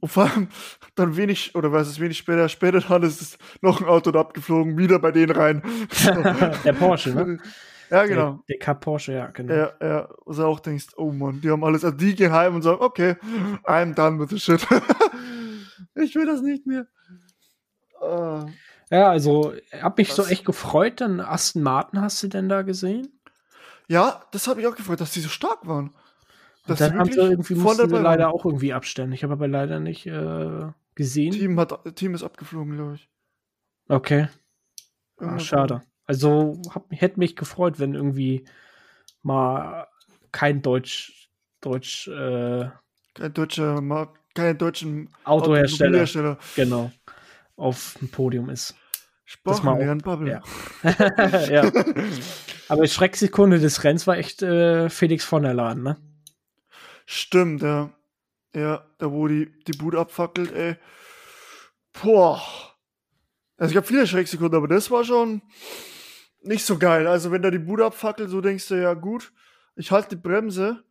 [0.01, 0.49] Und vor allem
[0.95, 4.21] dann wenig, oder was ist wenig später, später dann ist es noch ein Auto da
[4.21, 5.63] abgeflogen, wieder bei denen rein.
[6.65, 7.39] der Porsche, ne?
[7.91, 8.31] Ja, genau.
[8.49, 9.53] Der, der Cup Porsche, ja, genau.
[9.53, 10.09] Ja, ja.
[10.25, 12.81] Wo du auch denkst, oh Mann, die haben alles, also die gehen heim und sagen,
[12.81, 13.17] okay,
[13.65, 14.67] I'm done with the shit.
[15.97, 16.87] ich will das nicht mehr.
[18.01, 18.47] Uh,
[18.91, 20.17] ja, also, hab mich was?
[20.17, 23.21] so echt gefreut, dann Aston Martin hast du denn da gesehen?
[23.89, 25.95] Ja, das hat mich auch gefreut, dass die so stark waren.
[26.67, 29.13] Dass dann haben sie irgendwie mussten sie leider auch irgendwie abstellen.
[29.13, 31.33] Ich habe aber leider nicht äh, gesehen.
[31.33, 33.09] Team, hat, Team ist abgeflogen, glaube ich.
[33.89, 34.29] Okay.
[35.19, 35.83] Ach, schade.
[36.05, 38.45] Also hab, hätte mich gefreut, wenn irgendwie
[39.23, 39.87] mal
[40.31, 41.29] kein Deutsch,
[41.61, 42.69] Deutsch, äh,
[43.15, 46.91] kein deutscher, mal, keine deutschen Autohersteller, genau,
[47.57, 48.75] auf dem Podium ist.
[49.25, 50.31] Sprachen lernen, Bubble.
[50.31, 50.43] Ja.
[51.49, 51.73] ja.
[52.69, 55.97] Aber Schrecksekunde des Rennens war echt äh, Felix von der Laden, ne?
[57.15, 57.91] Stimmt, ja.
[58.55, 60.77] Ja, da wo die, die Bude abfackelt, ey.
[61.93, 62.41] Boah.
[63.59, 65.43] Also es gab viele Schrecksekunden, aber das war schon
[66.41, 67.07] nicht so geil.
[67.07, 69.31] Also wenn da die Bude abfackelt, so denkst du, ja gut,
[69.77, 70.85] ich halte die Bremse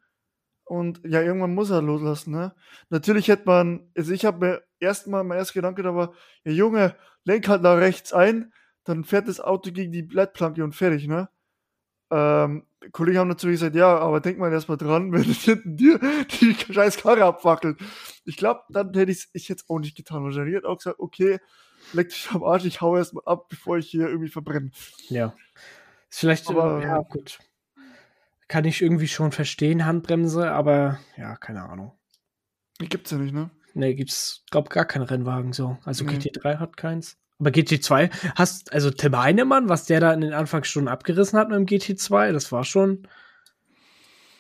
[0.64, 2.54] und ja, irgendwann muss er loslassen, ne?
[2.90, 6.96] Natürlich hätte man, also ich habe mir erstmal, mein erster Gedanke da war, ja Junge,
[7.24, 8.54] lenk halt nach rechts ein,
[8.84, 11.30] dann fährt das Auto gegen die Leitplanke und fertig, ne?
[12.12, 16.56] Ähm, Kollegen haben natürlich gesagt, ja, aber denk mal erstmal dran, wenn hinten dir die
[16.56, 17.80] scheiß Karre abfackelt.
[18.26, 20.24] Ich glaube, dann hätte ich es jetzt auch nicht getan.
[20.24, 21.40] Wahrscheinlich hätte auch gesagt, okay,
[21.94, 24.72] leck dich am Arsch, ich hau erstmal ab, bevor ich hier irgendwie verbrenne.
[25.10, 25.34] Ja.
[26.10, 27.40] Ist vielleicht, aber, ja, gut.
[28.48, 31.94] Kann ich irgendwie schon verstehen, Handbremse, aber ja, keine Ahnung.
[32.82, 33.50] Die gibt's ja nicht, ne?
[33.74, 35.78] Ne, gibt's, glaub, gar keinen Rennwagen so.
[35.86, 36.18] Also nee.
[36.18, 37.18] GT3 hat keins.
[37.42, 41.58] Aber GT2, hast, also Tim Heinemann, was der da in den Anfangsstunden abgerissen hat mit
[41.58, 43.08] dem GT2, das war schon.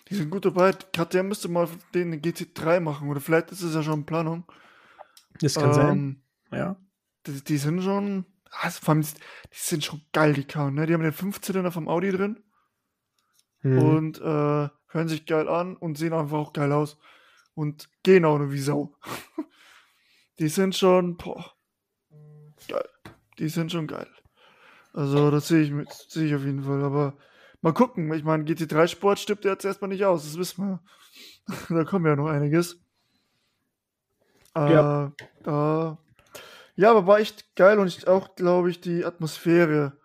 [0.09, 0.71] Die sind gut dabei.
[0.71, 4.45] Der müsste mal den GT3 machen, oder vielleicht ist es ja schon in Planung.
[5.39, 6.21] Das kann ähm, sein.
[6.51, 6.77] Ja
[7.27, 10.85] die, die sind schon, also vor allem, die, die sind schon geil, die Karren, ne?
[10.85, 12.43] Die haben den 15er vom Audi drin
[13.61, 13.79] mhm.
[13.79, 16.97] und äh, hören sich geil an und sehen einfach auch geil aus
[17.53, 18.95] und gehen auch nur wie Sau.
[20.39, 21.53] die sind schon, boah,
[22.71, 22.89] geil.
[23.39, 24.07] Die sind schon geil.
[24.93, 27.17] Also, das sehe ich, mit, sehe ich auf jeden Fall, aber
[27.62, 28.12] mal gucken.
[28.13, 30.79] Ich meine, GT3 Sport stirbt jetzt erstmal nicht aus, das wissen wir.
[31.69, 32.79] da kommt ja noch einiges.
[34.55, 35.05] Ja.
[35.07, 35.12] Äh,
[35.43, 35.97] da
[36.75, 39.99] ja, aber war echt geil und ich, auch, glaube ich, die Atmosphäre,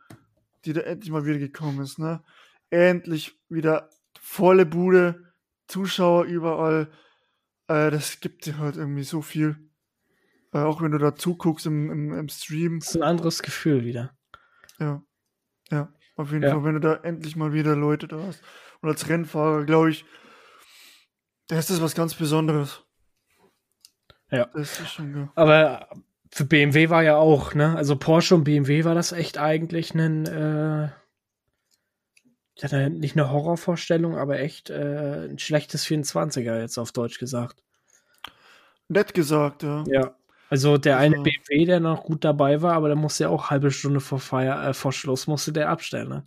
[0.64, 2.22] die da endlich mal wieder gekommen ist, ne?
[2.70, 3.88] Endlich wieder
[4.20, 5.32] volle Bude,
[5.68, 6.88] Zuschauer überall.
[7.68, 9.65] Äh, das gibt dir halt irgendwie so viel.
[10.56, 12.80] Äh, auch wenn du da zuguckst im, im, im, Stream.
[12.80, 14.16] Das ist ein anderes Gefühl wieder.
[14.78, 15.02] Ja.
[15.70, 16.52] Ja, auf jeden ja.
[16.52, 18.42] Fall, wenn du da endlich mal wieder Leute da hast.
[18.80, 20.04] Und als Rennfahrer, glaube ich,
[21.48, 22.84] das ist das was ganz Besonderes.
[24.30, 24.46] Ja.
[24.54, 25.32] Das ist schon, ja.
[25.34, 25.88] Aber
[26.30, 27.76] für BMW war ja auch, ne?
[27.76, 30.88] Also Porsche und BMW war das echt eigentlich ein, äh,
[32.54, 37.62] ich hatte nicht eine Horrorvorstellung, aber echt äh, ein schlechtes 24er jetzt auf Deutsch gesagt.
[38.88, 39.84] Nett gesagt, ja.
[39.88, 40.15] Ja.
[40.48, 43.70] Also der eine BMW, der noch gut dabei war, aber der musste ja auch halbe
[43.70, 46.24] Stunde vor Feier, äh, vor Schluss musste der abstellen, ne?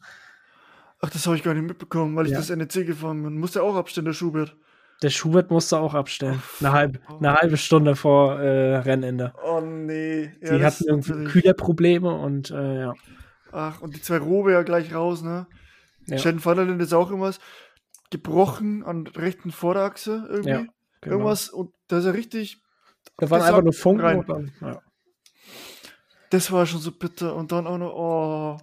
[1.01, 2.39] Ach, das habe ich gar nicht mitbekommen, weil ich ja.
[2.39, 3.39] das NEC gefahren bin.
[3.39, 4.57] Musste auch abstellen, der Schubert.
[5.01, 6.41] Der Schubert musste auch abstellen.
[6.59, 9.33] Eine halbe, eine halbe Stunde vor äh, Rennende.
[9.41, 10.33] Oh nee.
[10.41, 12.93] Ja, die hatten irgendwie Kühlerprobleme und äh, ja.
[13.53, 15.47] Ach, und die zwei Robe ja gleich raus, ne?
[16.07, 16.17] Ja.
[16.17, 17.39] Shannon Vanderland ist auch irgendwas
[18.09, 20.49] gebrochen an der rechten Vorderachse irgendwie.
[20.49, 20.65] Ja,
[20.99, 21.15] genau.
[21.15, 22.61] Irgendwas und da ist er richtig.
[23.17, 24.19] Da waren einfach nur Funken rein.
[24.19, 24.81] und dann, ja.
[26.29, 28.57] Das war schon so bitter und dann auch noch, oh.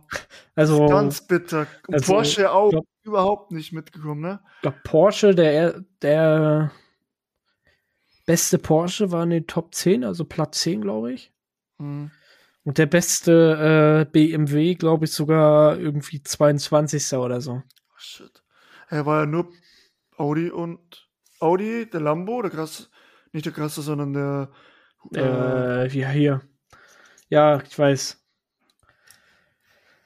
[0.54, 1.66] Also, ganz bitter.
[1.90, 4.40] Also, Porsche auch glaub, überhaupt nicht mitgekommen, ne?
[4.56, 6.70] Ich glaube, Porsche, der, der
[8.24, 11.32] beste Porsche war in den Top 10, also Platz 10, glaube ich.
[11.78, 12.10] Mhm.
[12.64, 17.12] Und der beste äh, BMW, glaube ich, sogar irgendwie 22.
[17.14, 17.62] oder so.
[17.62, 18.42] Oh, shit.
[18.88, 19.52] Er war ja nur
[20.16, 22.90] Audi und Audi, der Lambo, der krass,
[23.36, 24.50] nicht der krasse, sondern der.
[25.14, 26.40] Äh, äh, ja, hier.
[27.28, 28.20] Ja, ich weiß.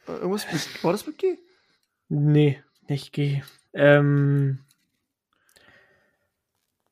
[0.08, 1.38] Äh, irgendwas mit, war das mit G?
[2.08, 3.42] Nee, nicht G.
[3.72, 4.64] Ähm.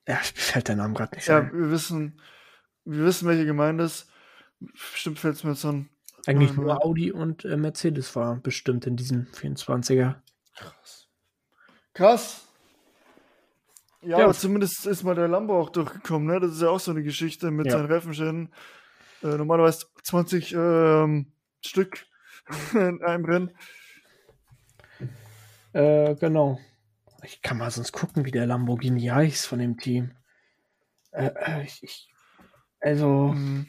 [0.06, 1.52] Ja, mir fällt der Name gerade nicht Ja, ein.
[1.52, 2.20] wir wissen,
[2.84, 4.10] wir wissen, welche Gemeinde ist.
[4.60, 5.90] Bestimmt fällt es mir jetzt an.
[6.26, 10.16] Eigentlich nur Audi und äh, Mercedes war bestimmt in diesem 24er.
[10.54, 11.08] Krass.
[11.94, 12.47] Krass.
[14.02, 16.38] Ja, ja, aber zumindest ist mal der Lambo auch durchgekommen, ne?
[16.38, 17.72] Das ist ja auch so eine Geschichte mit ja.
[17.72, 18.52] seinen Reifenschäden.
[19.22, 21.32] Äh, normalerweise 20 ähm,
[21.64, 22.06] Stück
[22.74, 23.50] in einem Rennen.
[25.72, 26.60] Äh, genau.
[27.24, 30.12] Ich kann mal sonst gucken, wie der Lamborghini heißt von dem Team.
[31.10, 32.08] Äh, äh ich, ich,
[32.80, 33.32] also.
[33.34, 33.68] Mhm.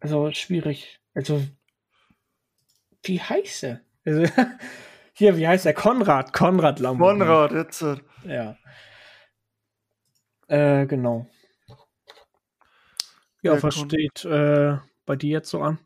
[0.00, 1.00] Also schwierig.
[1.14, 1.42] Also.
[3.02, 3.80] Wie heißt er?
[4.06, 4.22] Also,
[5.14, 5.74] hier, wie heißt er?
[5.74, 6.32] Konrad.
[6.32, 7.20] Konrad Lamborghini.
[7.20, 7.84] Konrad, jetzt.
[8.24, 8.56] Ja.
[10.48, 11.30] Äh, genau.
[13.42, 15.78] Ja, was steht äh, bei dir jetzt so an?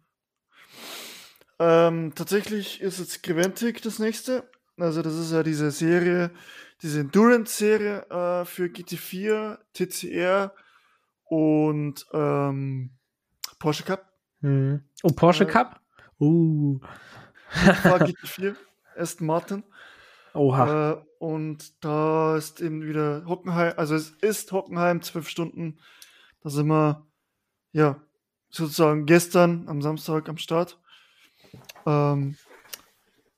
[1.59, 4.49] Ähm, tatsächlich ist jetzt Greventic das nächste.
[4.79, 6.31] Also das ist ja diese Serie,
[6.83, 10.55] diese Endurance-Serie äh, für GT4, TCR
[11.25, 12.97] und ähm,
[13.59, 14.13] Porsche Cup.
[14.41, 14.85] Hm.
[15.03, 15.81] Oh, Porsche äh, Cup?
[16.21, 16.79] Uh.
[17.53, 18.55] GT4,
[18.99, 19.65] Aston Martin.
[20.35, 20.93] Oha.
[20.93, 25.79] Äh, und da ist eben wieder Hockenheim, also es ist Hockenheim, zwölf Stunden.
[26.43, 27.07] Da sind wir,
[27.73, 28.01] ja,
[28.51, 30.79] sozusagen gestern am Samstag am Start.
[31.87, 32.37] Ähm,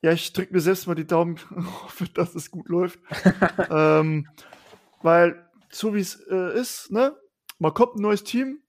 [0.01, 1.39] ja, ich drücke mir selbst mal die Daumen,
[1.83, 2.99] hoffe, dass es gut läuft.
[3.69, 4.27] ähm,
[5.01, 7.15] weil, so wie es äh, ist, ne,
[7.59, 8.61] man kommt ein neues Team.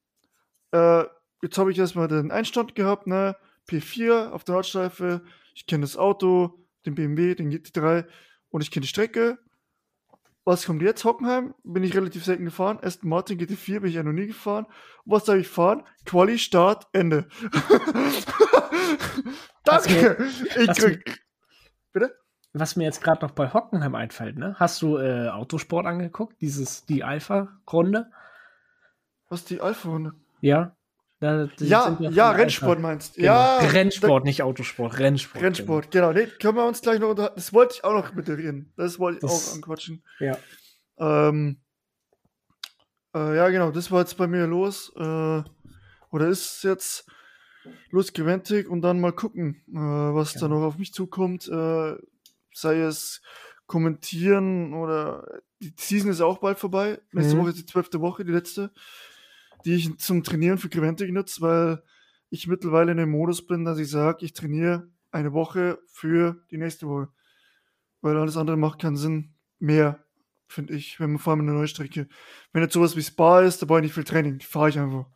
[0.72, 1.04] Äh,
[1.42, 3.36] jetzt habe ich erstmal den Einstand gehabt, ne,
[3.68, 5.22] P4 auf der Nordschleife.
[5.54, 8.06] Ich kenne das Auto, den BMW, den GT3
[8.50, 9.38] und ich kenne die Strecke.
[10.44, 11.04] Was kommt jetzt?
[11.04, 12.80] Hockenheim bin ich relativ selten gefahren.
[12.82, 14.66] Aston Martin GT4 bin ich ja noch nie gefahren.
[15.04, 15.84] Was darf ich fahren?
[16.04, 17.28] Quali, Start, Ende.
[19.64, 20.28] Danke.
[20.58, 21.22] ich krieg.
[21.92, 22.18] Bitte?
[22.54, 24.56] Was mir jetzt gerade noch bei Hockenheim einfällt, ne?
[24.58, 26.40] Hast du äh, Autosport angeguckt?
[26.40, 28.10] Dieses, die Alpha-Runde?
[29.28, 30.12] Was die Alpha-Runde?
[30.40, 30.74] Ja.
[31.22, 32.82] Da, ja, ja, Rennsport Alpha.
[32.82, 33.26] meinst genau.
[33.26, 33.58] Ja.
[33.58, 35.44] Rennsport, da, nicht Autosport, Rennsport.
[35.44, 36.08] Rennsport, genau.
[36.08, 36.26] genau.
[36.26, 37.36] Nee, können wir uns gleich noch unterhalten.
[37.36, 38.72] Das wollte ich auch noch moderieren.
[38.76, 40.02] Das wollte ich das, auch anquatschen.
[40.18, 40.36] Ja.
[40.98, 41.60] Ähm,
[43.14, 44.92] äh, ja, genau, das war jetzt bei mir los.
[44.96, 45.42] Äh,
[46.10, 47.08] oder ist jetzt
[47.90, 48.12] los
[48.68, 50.40] und dann mal gucken, äh, was ja.
[50.40, 51.46] da noch auf mich zukommt.
[51.46, 51.94] Äh,
[52.52, 53.22] sei es
[53.66, 57.00] kommentieren oder die Season ist auch bald vorbei.
[57.12, 57.42] Nächste mhm.
[57.42, 58.72] Woche ist die zwölfte Woche, die letzte,
[59.64, 61.82] die ich zum Trainieren für Gewentig nutze, weil
[62.30, 66.56] ich mittlerweile in dem Modus bin, dass ich sage, ich trainiere eine Woche für die
[66.56, 67.08] nächste Woche.
[68.00, 70.04] Weil alles andere macht keinen Sinn mehr,
[70.48, 72.08] finde ich, wenn man vor allem eine neue Strecke.
[72.52, 74.78] Wenn jetzt sowas wie Spa ist, da brauche ich nicht viel Training, die fahre ich
[74.78, 75.06] einfach.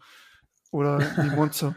[0.70, 1.74] Oder die Monster.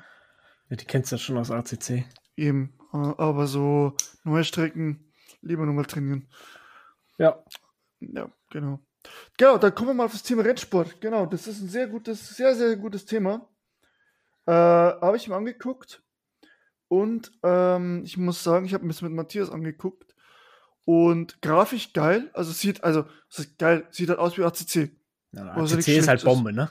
[0.70, 2.06] Ja, die kennst du ja schon aus ACC.
[2.36, 6.28] Eben, äh, aber so neue Strecken lieber nochmal trainieren.
[7.18, 7.44] Ja.
[8.02, 8.80] Ja, genau.
[9.38, 11.00] Genau, dann kommen wir mal auf das Thema Rennsport.
[11.02, 13.48] Genau, das ist ein sehr gutes, sehr, sehr gutes Thema.
[14.46, 16.02] Äh, habe ich mir angeguckt.
[16.88, 20.16] Und ähm, ich muss sagen, ich habe mir das mit Matthias angeguckt.
[20.86, 22.30] Und grafisch geil.
[22.34, 23.06] Also sieht, also,
[23.58, 24.92] geil, sieht halt aus wie ACC.
[25.32, 26.70] Ja, ACC ist halt Bombe, ne?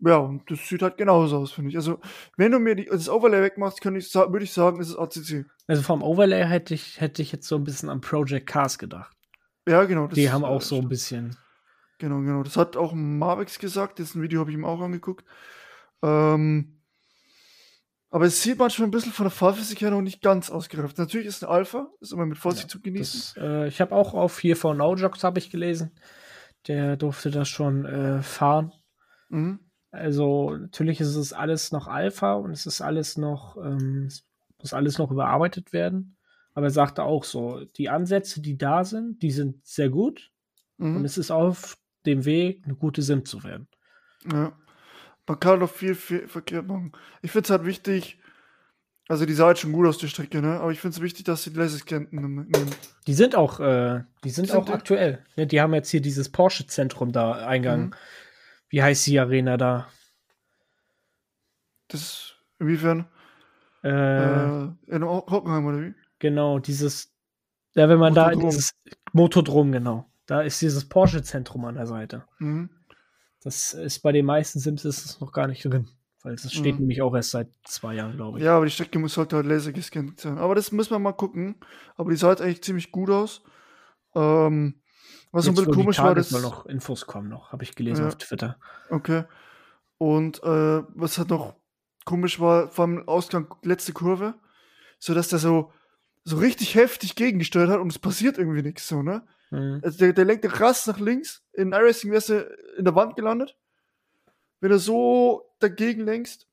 [0.00, 1.76] Ja, und das sieht halt genauso aus, finde ich.
[1.76, 2.00] Also,
[2.36, 5.46] wenn du mir die, das Overlay wegmachst, ich, würde ich sagen, ist es ACC.
[5.66, 9.16] Also vom Overlay hätte ich, hätte ich jetzt so ein bisschen an Project Cars gedacht.
[9.68, 10.08] Ja, genau.
[10.08, 11.36] die haben auch so ein bisschen.
[11.98, 12.42] Genau, genau.
[12.42, 13.98] Das hat auch Marvex gesagt.
[13.98, 15.24] Das Video habe ich ihm auch angeguckt.
[16.02, 16.80] Ähm,
[18.10, 20.98] aber es sieht manchmal ein bisschen von der Fahrphysik her noch nicht ganz ausgereift.
[20.98, 23.20] Natürlich ist eine Alpha, ist immer mit Vorsicht ja, zu genießen.
[23.34, 25.90] Das, äh, ich habe auch auf hier von No Jogs habe ich gelesen.
[26.68, 28.72] Der durfte das schon äh, fahren.
[29.30, 29.58] Mhm.
[29.90, 34.08] Also natürlich ist es alles noch Alpha und es ist alles noch, ähm,
[34.58, 36.16] muss alles noch überarbeitet werden.
[36.52, 40.30] Aber er sagte auch so, die Ansätze, die da sind, die sind sehr gut.
[40.76, 40.96] Mhm.
[40.96, 41.76] Und es ist auf
[42.06, 43.68] dem Weg, eine gute Sim zu werden.
[44.30, 44.52] Ja.
[45.26, 46.92] Man kann noch viel, viel verkehrt machen.
[47.22, 48.18] Ich finde es halt wichtig,
[49.08, 50.60] also die sah halt schon gut aus, die Strecke, ne?
[50.60, 52.74] Aber ich finde es wichtig, dass sie die Laserskenten nehmen.
[53.06, 54.72] Die sind auch, äh, die sind, sind auch die?
[54.72, 55.24] aktuell.
[55.36, 55.46] Ne?
[55.46, 57.86] Die haben jetzt hier dieses Porsche-Zentrum da Eingang.
[57.86, 57.94] Mhm
[58.74, 59.86] wie heißt die Arena da?
[61.86, 63.06] Das inwiefern?
[63.84, 65.94] Äh, äh, in Hockenheim, oder wie?
[66.18, 67.14] Genau, dieses,
[67.74, 68.14] ja, wenn man Motodrom.
[68.14, 68.70] da in dieses
[69.12, 70.10] Motodrom, genau.
[70.26, 72.24] Da ist dieses Porsche-Zentrum an der Seite.
[72.38, 72.70] Mhm.
[73.42, 75.88] Das ist bei den meisten Sims ist es noch gar nicht drin.
[76.22, 76.80] Weil es steht mhm.
[76.80, 78.44] nämlich auch erst seit zwei Jahren, glaube ich.
[78.44, 80.38] Ja, aber die Strecke muss halt halt laser gescannt sein.
[80.38, 81.56] Aber das müssen wir mal gucken.
[81.96, 83.42] Aber die sah halt eigentlich ziemlich gut aus.
[84.14, 84.80] Ähm,
[85.32, 88.02] was Jetzt, ein bisschen komisch war, dass mal noch Infos kommen noch, habe ich gelesen
[88.02, 88.08] ja.
[88.08, 88.56] auf Twitter.
[88.88, 89.24] Okay.
[89.98, 91.56] Und äh, was halt noch
[92.04, 94.34] komisch war, vom Ausgang letzte Kurve,
[94.98, 95.72] so dass der so
[96.24, 99.26] so richtig heftig gegengesteuert hat und es passiert irgendwie nichts so, ne?
[99.54, 99.80] Mhm.
[99.82, 101.42] Also der, der lenkt krass nach links.
[101.52, 102.40] In iRacing wärst du
[102.76, 103.56] in der Wand gelandet.
[104.60, 106.48] Wenn du so dagegen lenkst.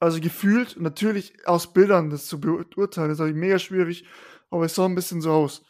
[0.00, 4.06] Also gefühlt, natürlich aus Bildern das zu beurteilen, ist halt mega schwierig,
[4.50, 5.64] aber es sah ein bisschen so aus.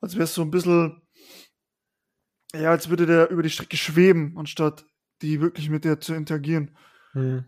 [0.00, 1.02] Als wäre es so ein bisschen,
[2.54, 4.86] ja, als würde der über die Strecke schweben, anstatt
[5.22, 6.76] die wirklich mit der zu interagieren.
[7.12, 7.44] Mhm.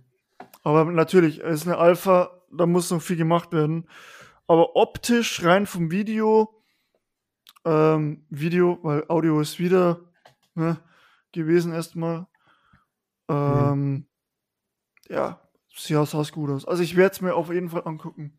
[0.63, 3.89] Aber natürlich, es ist eine Alpha, da muss noch viel gemacht werden.
[4.47, 6.58] Aber optisch, rein vom Video,
[7.69, 10.01] ähm, Video, weil Audio ist wieder
[10.55, 10.79] ne,
[11.33, 12.27] gewesen erstmal.
[13.29, 14.07] Ähm, mhm.
[15.11, 15.41] Ja,
[15.75, 16.67] sah es gut aus.
[16.67, 18.33] Also ich werde es mir auf jeden Fall angucken.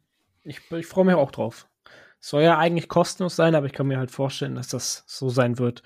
[0.43, 1.67] Ich, ich freue mich auch drauf.
[2.19, 5.59] Soll ja eigentlich kostenlos sein, aber ich kann mir halt vorstellen, dass das so sein
[5.59, 5.83] wird.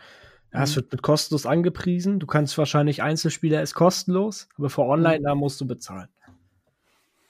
[0.54, 0.64] Ja, mhm.
[0.64, 2.20] es wird mit kostenlos angepriesen.
[2.20, 5.24] Du kannst wahrscheinlich Einzelspieler ist kostenlos, aber für Online, mhm.
[5.24, 6.08] da musst du bezahlen.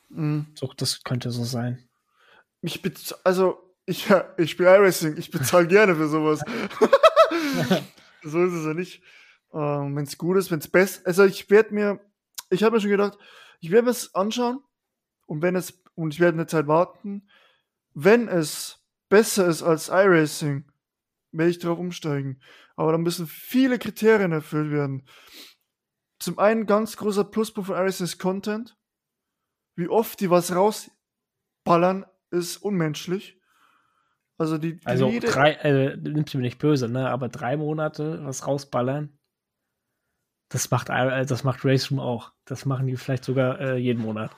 [0.10, 0.46] Mhm.
[0.54, 1.80] So, das könnte so sein.
[2.62, 2.82] Ich
[3.24, 6.42] also, ich, ich spiele iRacing, ich bezahle gerne für sowas.
[8.24, 9.04] so ist es ja nicht.
[9.54, 11.06] Ähm, wenn es gut ist, wenn es best.
[11.06, 12.00] Also ich werde mir,
[12.50, 13.18] ich habe mir schon gedacht,
[13.60, 14.64] ich werde mir es anschauen
[15.26, 17.28] und wenn es, und ich werde eine Zeit warten,
[17.94, 18.80] wenn es
[19.10, 20.66] besser ist als iRacing,
[21.32, 22.42] werde ich darauf umsteigen.
[22.76, 25.08] Aber da müssen viele Kriterien erfüllt werden.
[26.20, 28.78] Zum einen ganz großer Pluspunkt von iRacing ist Content.
[29.76, 33.40] Wie oft die was rausballern, ist unmenschlich.
[34.38, 37.10] Also die, die also drei, äh, nimmst du mir nicht böse, ne?
[37.10, 39.18] Aber drei Monate was rausballern,
[40.50, 42.32] das macht, äh, das macht Race Room auch.
[42.46, 44.32] Das machen die vielleicht sogar äh, jeden Monat.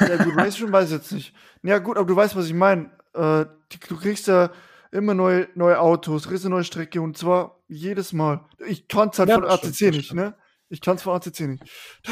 [0.00, 1.34] Ja, gut, Race Room weiß ich jetzt nicht.
[1.62, 2.90] Ja, gut, aber du weißt, was ich meine.
[3.14, 3.46] Äh,
[3.88, 4.50] du kriegst ja
[4.92, 8.44] immer neue, neue Autos, kriegst eine neue Strecke und zwar jedes Mal.
[8.66, 10.36] Ich kann es halt ja, von ACC stimmt, nicht, ne?
[10.68, 11.64] Ich kann es von ACC nicht.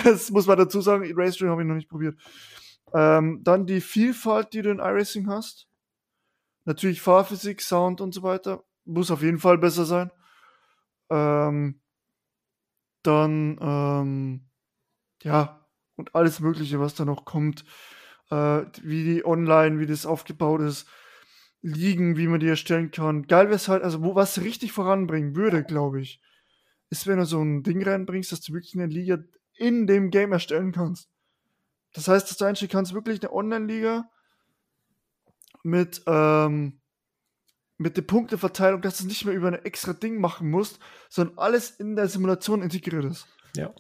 [0.05, 1.05] Das muss man dazu sagen.
[1.15, 2.19] Race Room habe ich noch nicht probiert.
[2.95, 5.69] Ähm, dann die Vielfalt, die du in iRacing hast.
[6.69, 8.63] Natürlich Fahrphysik, Sound und so weiter.
[8.85, 10.11] Muss auf jeden Fall besser sein.
[11.09, 11.81] Ähm,
[13.03, 14.51] dann, ähm,
[15.23, 15.67] ja,
[15.97, 17.65] und alles Mögliche, was da noch kommt,
[18.31, 20.87] äh, wie die online, wie das aufgebaut ist,
[21.63, 23.27] liegen, wie man die erstellen kann.
[23.27, 26.21] Geil wäre es halt, also wo, was richtig voranbringen würde, glaube ich,
[26.91, 29.17] ist, wenn du so ein Ding reinbringst, dass du wirklich eine Liga
[29.55, 31.09] in dem Game erstellen kannst.
[31.95, 34.11] Das heißt, dass du einstellen kannst, wirklich eine Online-Liga
[35.69, 36.81] mit, ähm,
[37.77, 41.71] mit der Punkteverteilung, dass du nicht mehr über ein extra Ding machen musst, sondern alles
[41.71, 43.27] in der Simulation integriert ist.
[43.57, 43.73] Ja.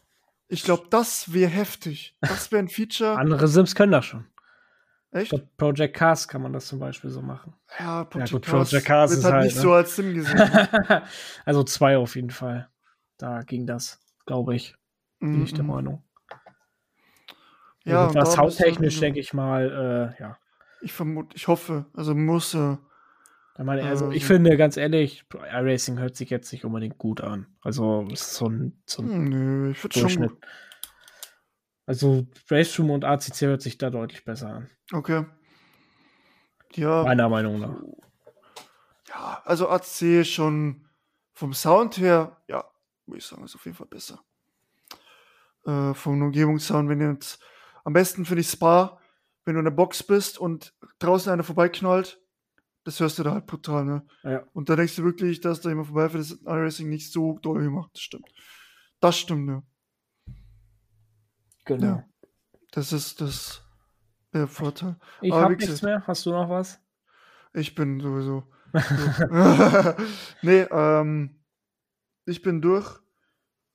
[0.49, 2.17] Ich glaube, das wäre heftig.
[2.21, 3.17] Das wäre ein Feature.
[3.19, 4.27] Andere Sims können das schon.
[5.11, 5.31] Echt?
[5.31, 7.55] Glaub, Project Cars kann man das zum Beispiel so machen.
[7.79, 9.63] Ja, Project, ja, gut, Cars, Project Cars ist halt, halt nicht ne?
[9.63, 10.39] so als Sim gesehen.
[11.45, 12.69] also zwei auf jeden Fall.
[13.17, 14.77] Da ging das, glaube ich.
[15.19, 15.65] Bin mm ich der.
[15.65, 16.05] Meinung.
[17.85, 20.39] Ja, und das soundtechnisch denke ich mal, äh, ja.
[20.81, 22.55] Ich vermute, ich hoffe, also muss.
[22.55, 22.77] Äh,
[23.59, 27.47] meine, also ich finde ganz ehrlich, iRacing hört sich jetzt nicht unbedingt gut an.
[27.61, 30.31] Also ist so ein, so ein hm, Nö, ich Durchschnitt.
[30.31, 30.41] Schon...
[31.87, 34.71] Also Raceroom und ACC hört sich da deutlich besser an.
[34.93, 35.25] Okay.
[36.75, 37.03] Ja.
[37.03, 37.83] Meiner Meinung nach.
[39.09, 40.87] Ja, also ACC schon
[41.33, 42.65] vom Sound her, ja,
[43.07, 44.21] würde ich sagen, ist auf jeden Fall besser.
[45.65, 47.41] Äh, vom Umgebungssound, wenn ihr jetzt
[47.85, 49.01] am besten finde ich Spa,
[49.49, 52.21] wenn du in der Box bist und draußen einer vorbeiknallt,
[52.85, 54.07] das hörst du da halt brutal, ne?
[54.23, 54.45] Ja.
[54.53, 57.63] Und da denkst du wirklich, dass da jemand vorbeifährt, das ist iRacing nicht so doll
[57.63, 57.91] gemacht.
[57.95, 58.31] Das stimmt.
[59.01, 59.63] Das stimmt, ne?
[61.65, 61.87] Genau.
[61.87, 62.05] Ja.
[62.73, 63.65] Das ist das
[64.35, 64.99] der Vorteil.
[65.23, 66.07] Ich habe nichts mehr.
[66.07, 66.79] Hast du noch was?
[67.55, 68.45] Ich bin sowieso.
[70.43, 71.43] nee, ähm,
[72.27, 73.01] ich bin durch.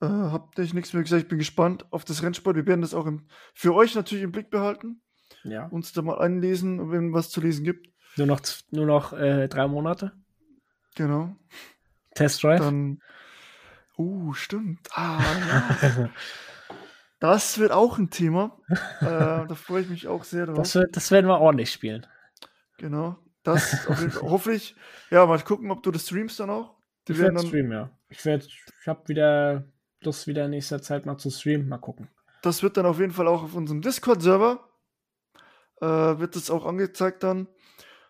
[0.01, 1.23] Äh, hab ich nichts mehr gesagt.
[1.23, 2.57] Ich bin gespannt auf das Rennsport.
[2.57, 4.99] Wir werden das auch im, für euch natürlich im Blick behalten.
[5.43, 5.67] Ja.
[5.67, 7.87] Uns da mal anlesen, wenn was zu lesen gibt.
[8.17, 10.11] Nur noch, nur noch äh, drei Monate.
[10.95, 11.35] Genau.
[12.15, 12.59] Test Drive.
[12.59, 12.99] Dann.
[13.97, 14.87] Uh, stimmt.
[14.91, 15.19] Ah,
[15.81, 16.09] ja.
[17.19, 18.57] das wird auch ein Thema.
[19.01, 19.05] äh,
[19.47, 20.57] da freue ich mich auch sehr drauf.
[20.57, 22.05] Das, wird, das werden wir ordentlich spielen.
[22.77, 23.17] Genau.
[23.43, 24.75] Das hoffe ich.
[25.09, 26.75] Ja, mal gucken, ob du das streamst dann auch.
[27.07, 27.89] Die ich werde streamen, ja.
[28.09, 29.65] Ich werde, ich habe wieder
[30.01, 31.67] Lust, wieder in nächster Zeit mal zu streamen.
[31.67, 32.09] Mal gucken.
[32.41, 34.69] Das wird dann auf jeden Fall auch auf unserem Discord-Server
[35.83, 37.47] äh, wird das auch angezeigt dann.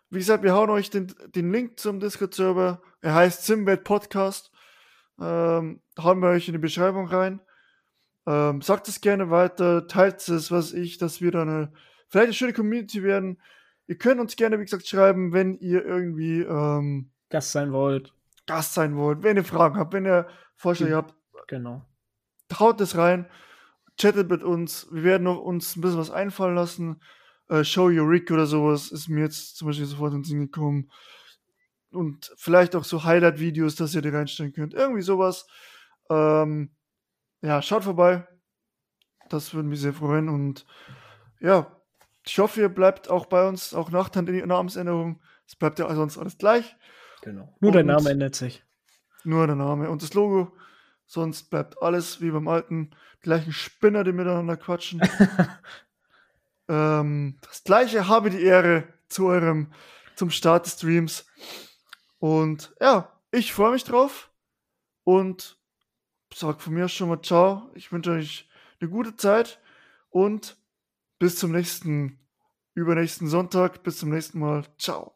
[0.09, 2.82] Wie gesagt, wir hauen euch den, den Link zum Discord-Server.
[3.01, 4.51] Er heißt Simbad Podcast.
[5.19, 7.41] Ähm, hauen wir euch in die Beschreibung rein.
[8.28, 11.74] Ähm, sagt es gerne weiter, teilt es, was ich, dass wir dann eine,
[12.09, 13.41] vielleicht eine schöne Community werden.
[13.88, 18.13] Ihr könnt uns gerne, wie gesagt, schreiben, wenn ihr irgendwie ähm, Gast sein wollt.
[18.45, 21.15] Gast sein wollt, wenn ihr Fragen habt, wenn ihr Vorschläge habt.
[21.47, 21.86] Genau.
[22.59, 23.28] Haut es rein,
[23.97, 24.88] chattet mit uns.
[24.91, 27.01] Wir werden noch uns ein bisschen was einfallen lassen.
[27.50, 30.39] Äh, Show Your Rick oder sowas ist mir jetzt zum Beispiel sofort in den Sinn
[30.41, 30.89] gekommen.
[31.91, 34.74] Und vielleicht auch so Highlight-Videos, dass ihr die reinstellen könnt.
[34.74, 35.46] Irgendwie sowas.
[36.10, 36.72] Ähm,
[37.41, 38.28] ja, schaut vorbei.
[39.30, 40.30] Das würde mich sehr freuen.
[40.30, 40.66] Und
[41.39, 41.80] ja,
[42.26, 45.22] ich hoffe, ihr bleibt auch bei uns, auch nach der Namensänderung.
[45.46, 46.76] Es bleibt ja sonst alles gleich.
[47.22, 47.56] Genau.
[47.60, 48.64] Nur Und der Name ändert sich.
[49.24, 50.56] Nur der Name und das Logo.
[51.06, 52.91] Sonst bleibt alles wie beim alten,
[53.22, 55.02] gleichen Spinner, die miteinander quatschen.
[56.68, 59.72] ähm, das gleiche habe die Ehre zu eurem,
[60.16, 61.26] zum Start des Streams.
[62.20, 64.32] Und ja, ich freue mich drauf
[65.03, 65.57] und
[66.34, 67.70] sag von mir schon mal ciao.
[67.76, 68.49] Ich wünsche euch
[68.80, 69.59] eine gute Zeit
[70.09, 70.57] und
[71.20, 72.20] bis zum nächsten,
[72.74, 73.84] übernächsten Sonntag.
[73.84, 74.66] Bis zum nächsten Mal.
[74.78, 75.16] Ciao.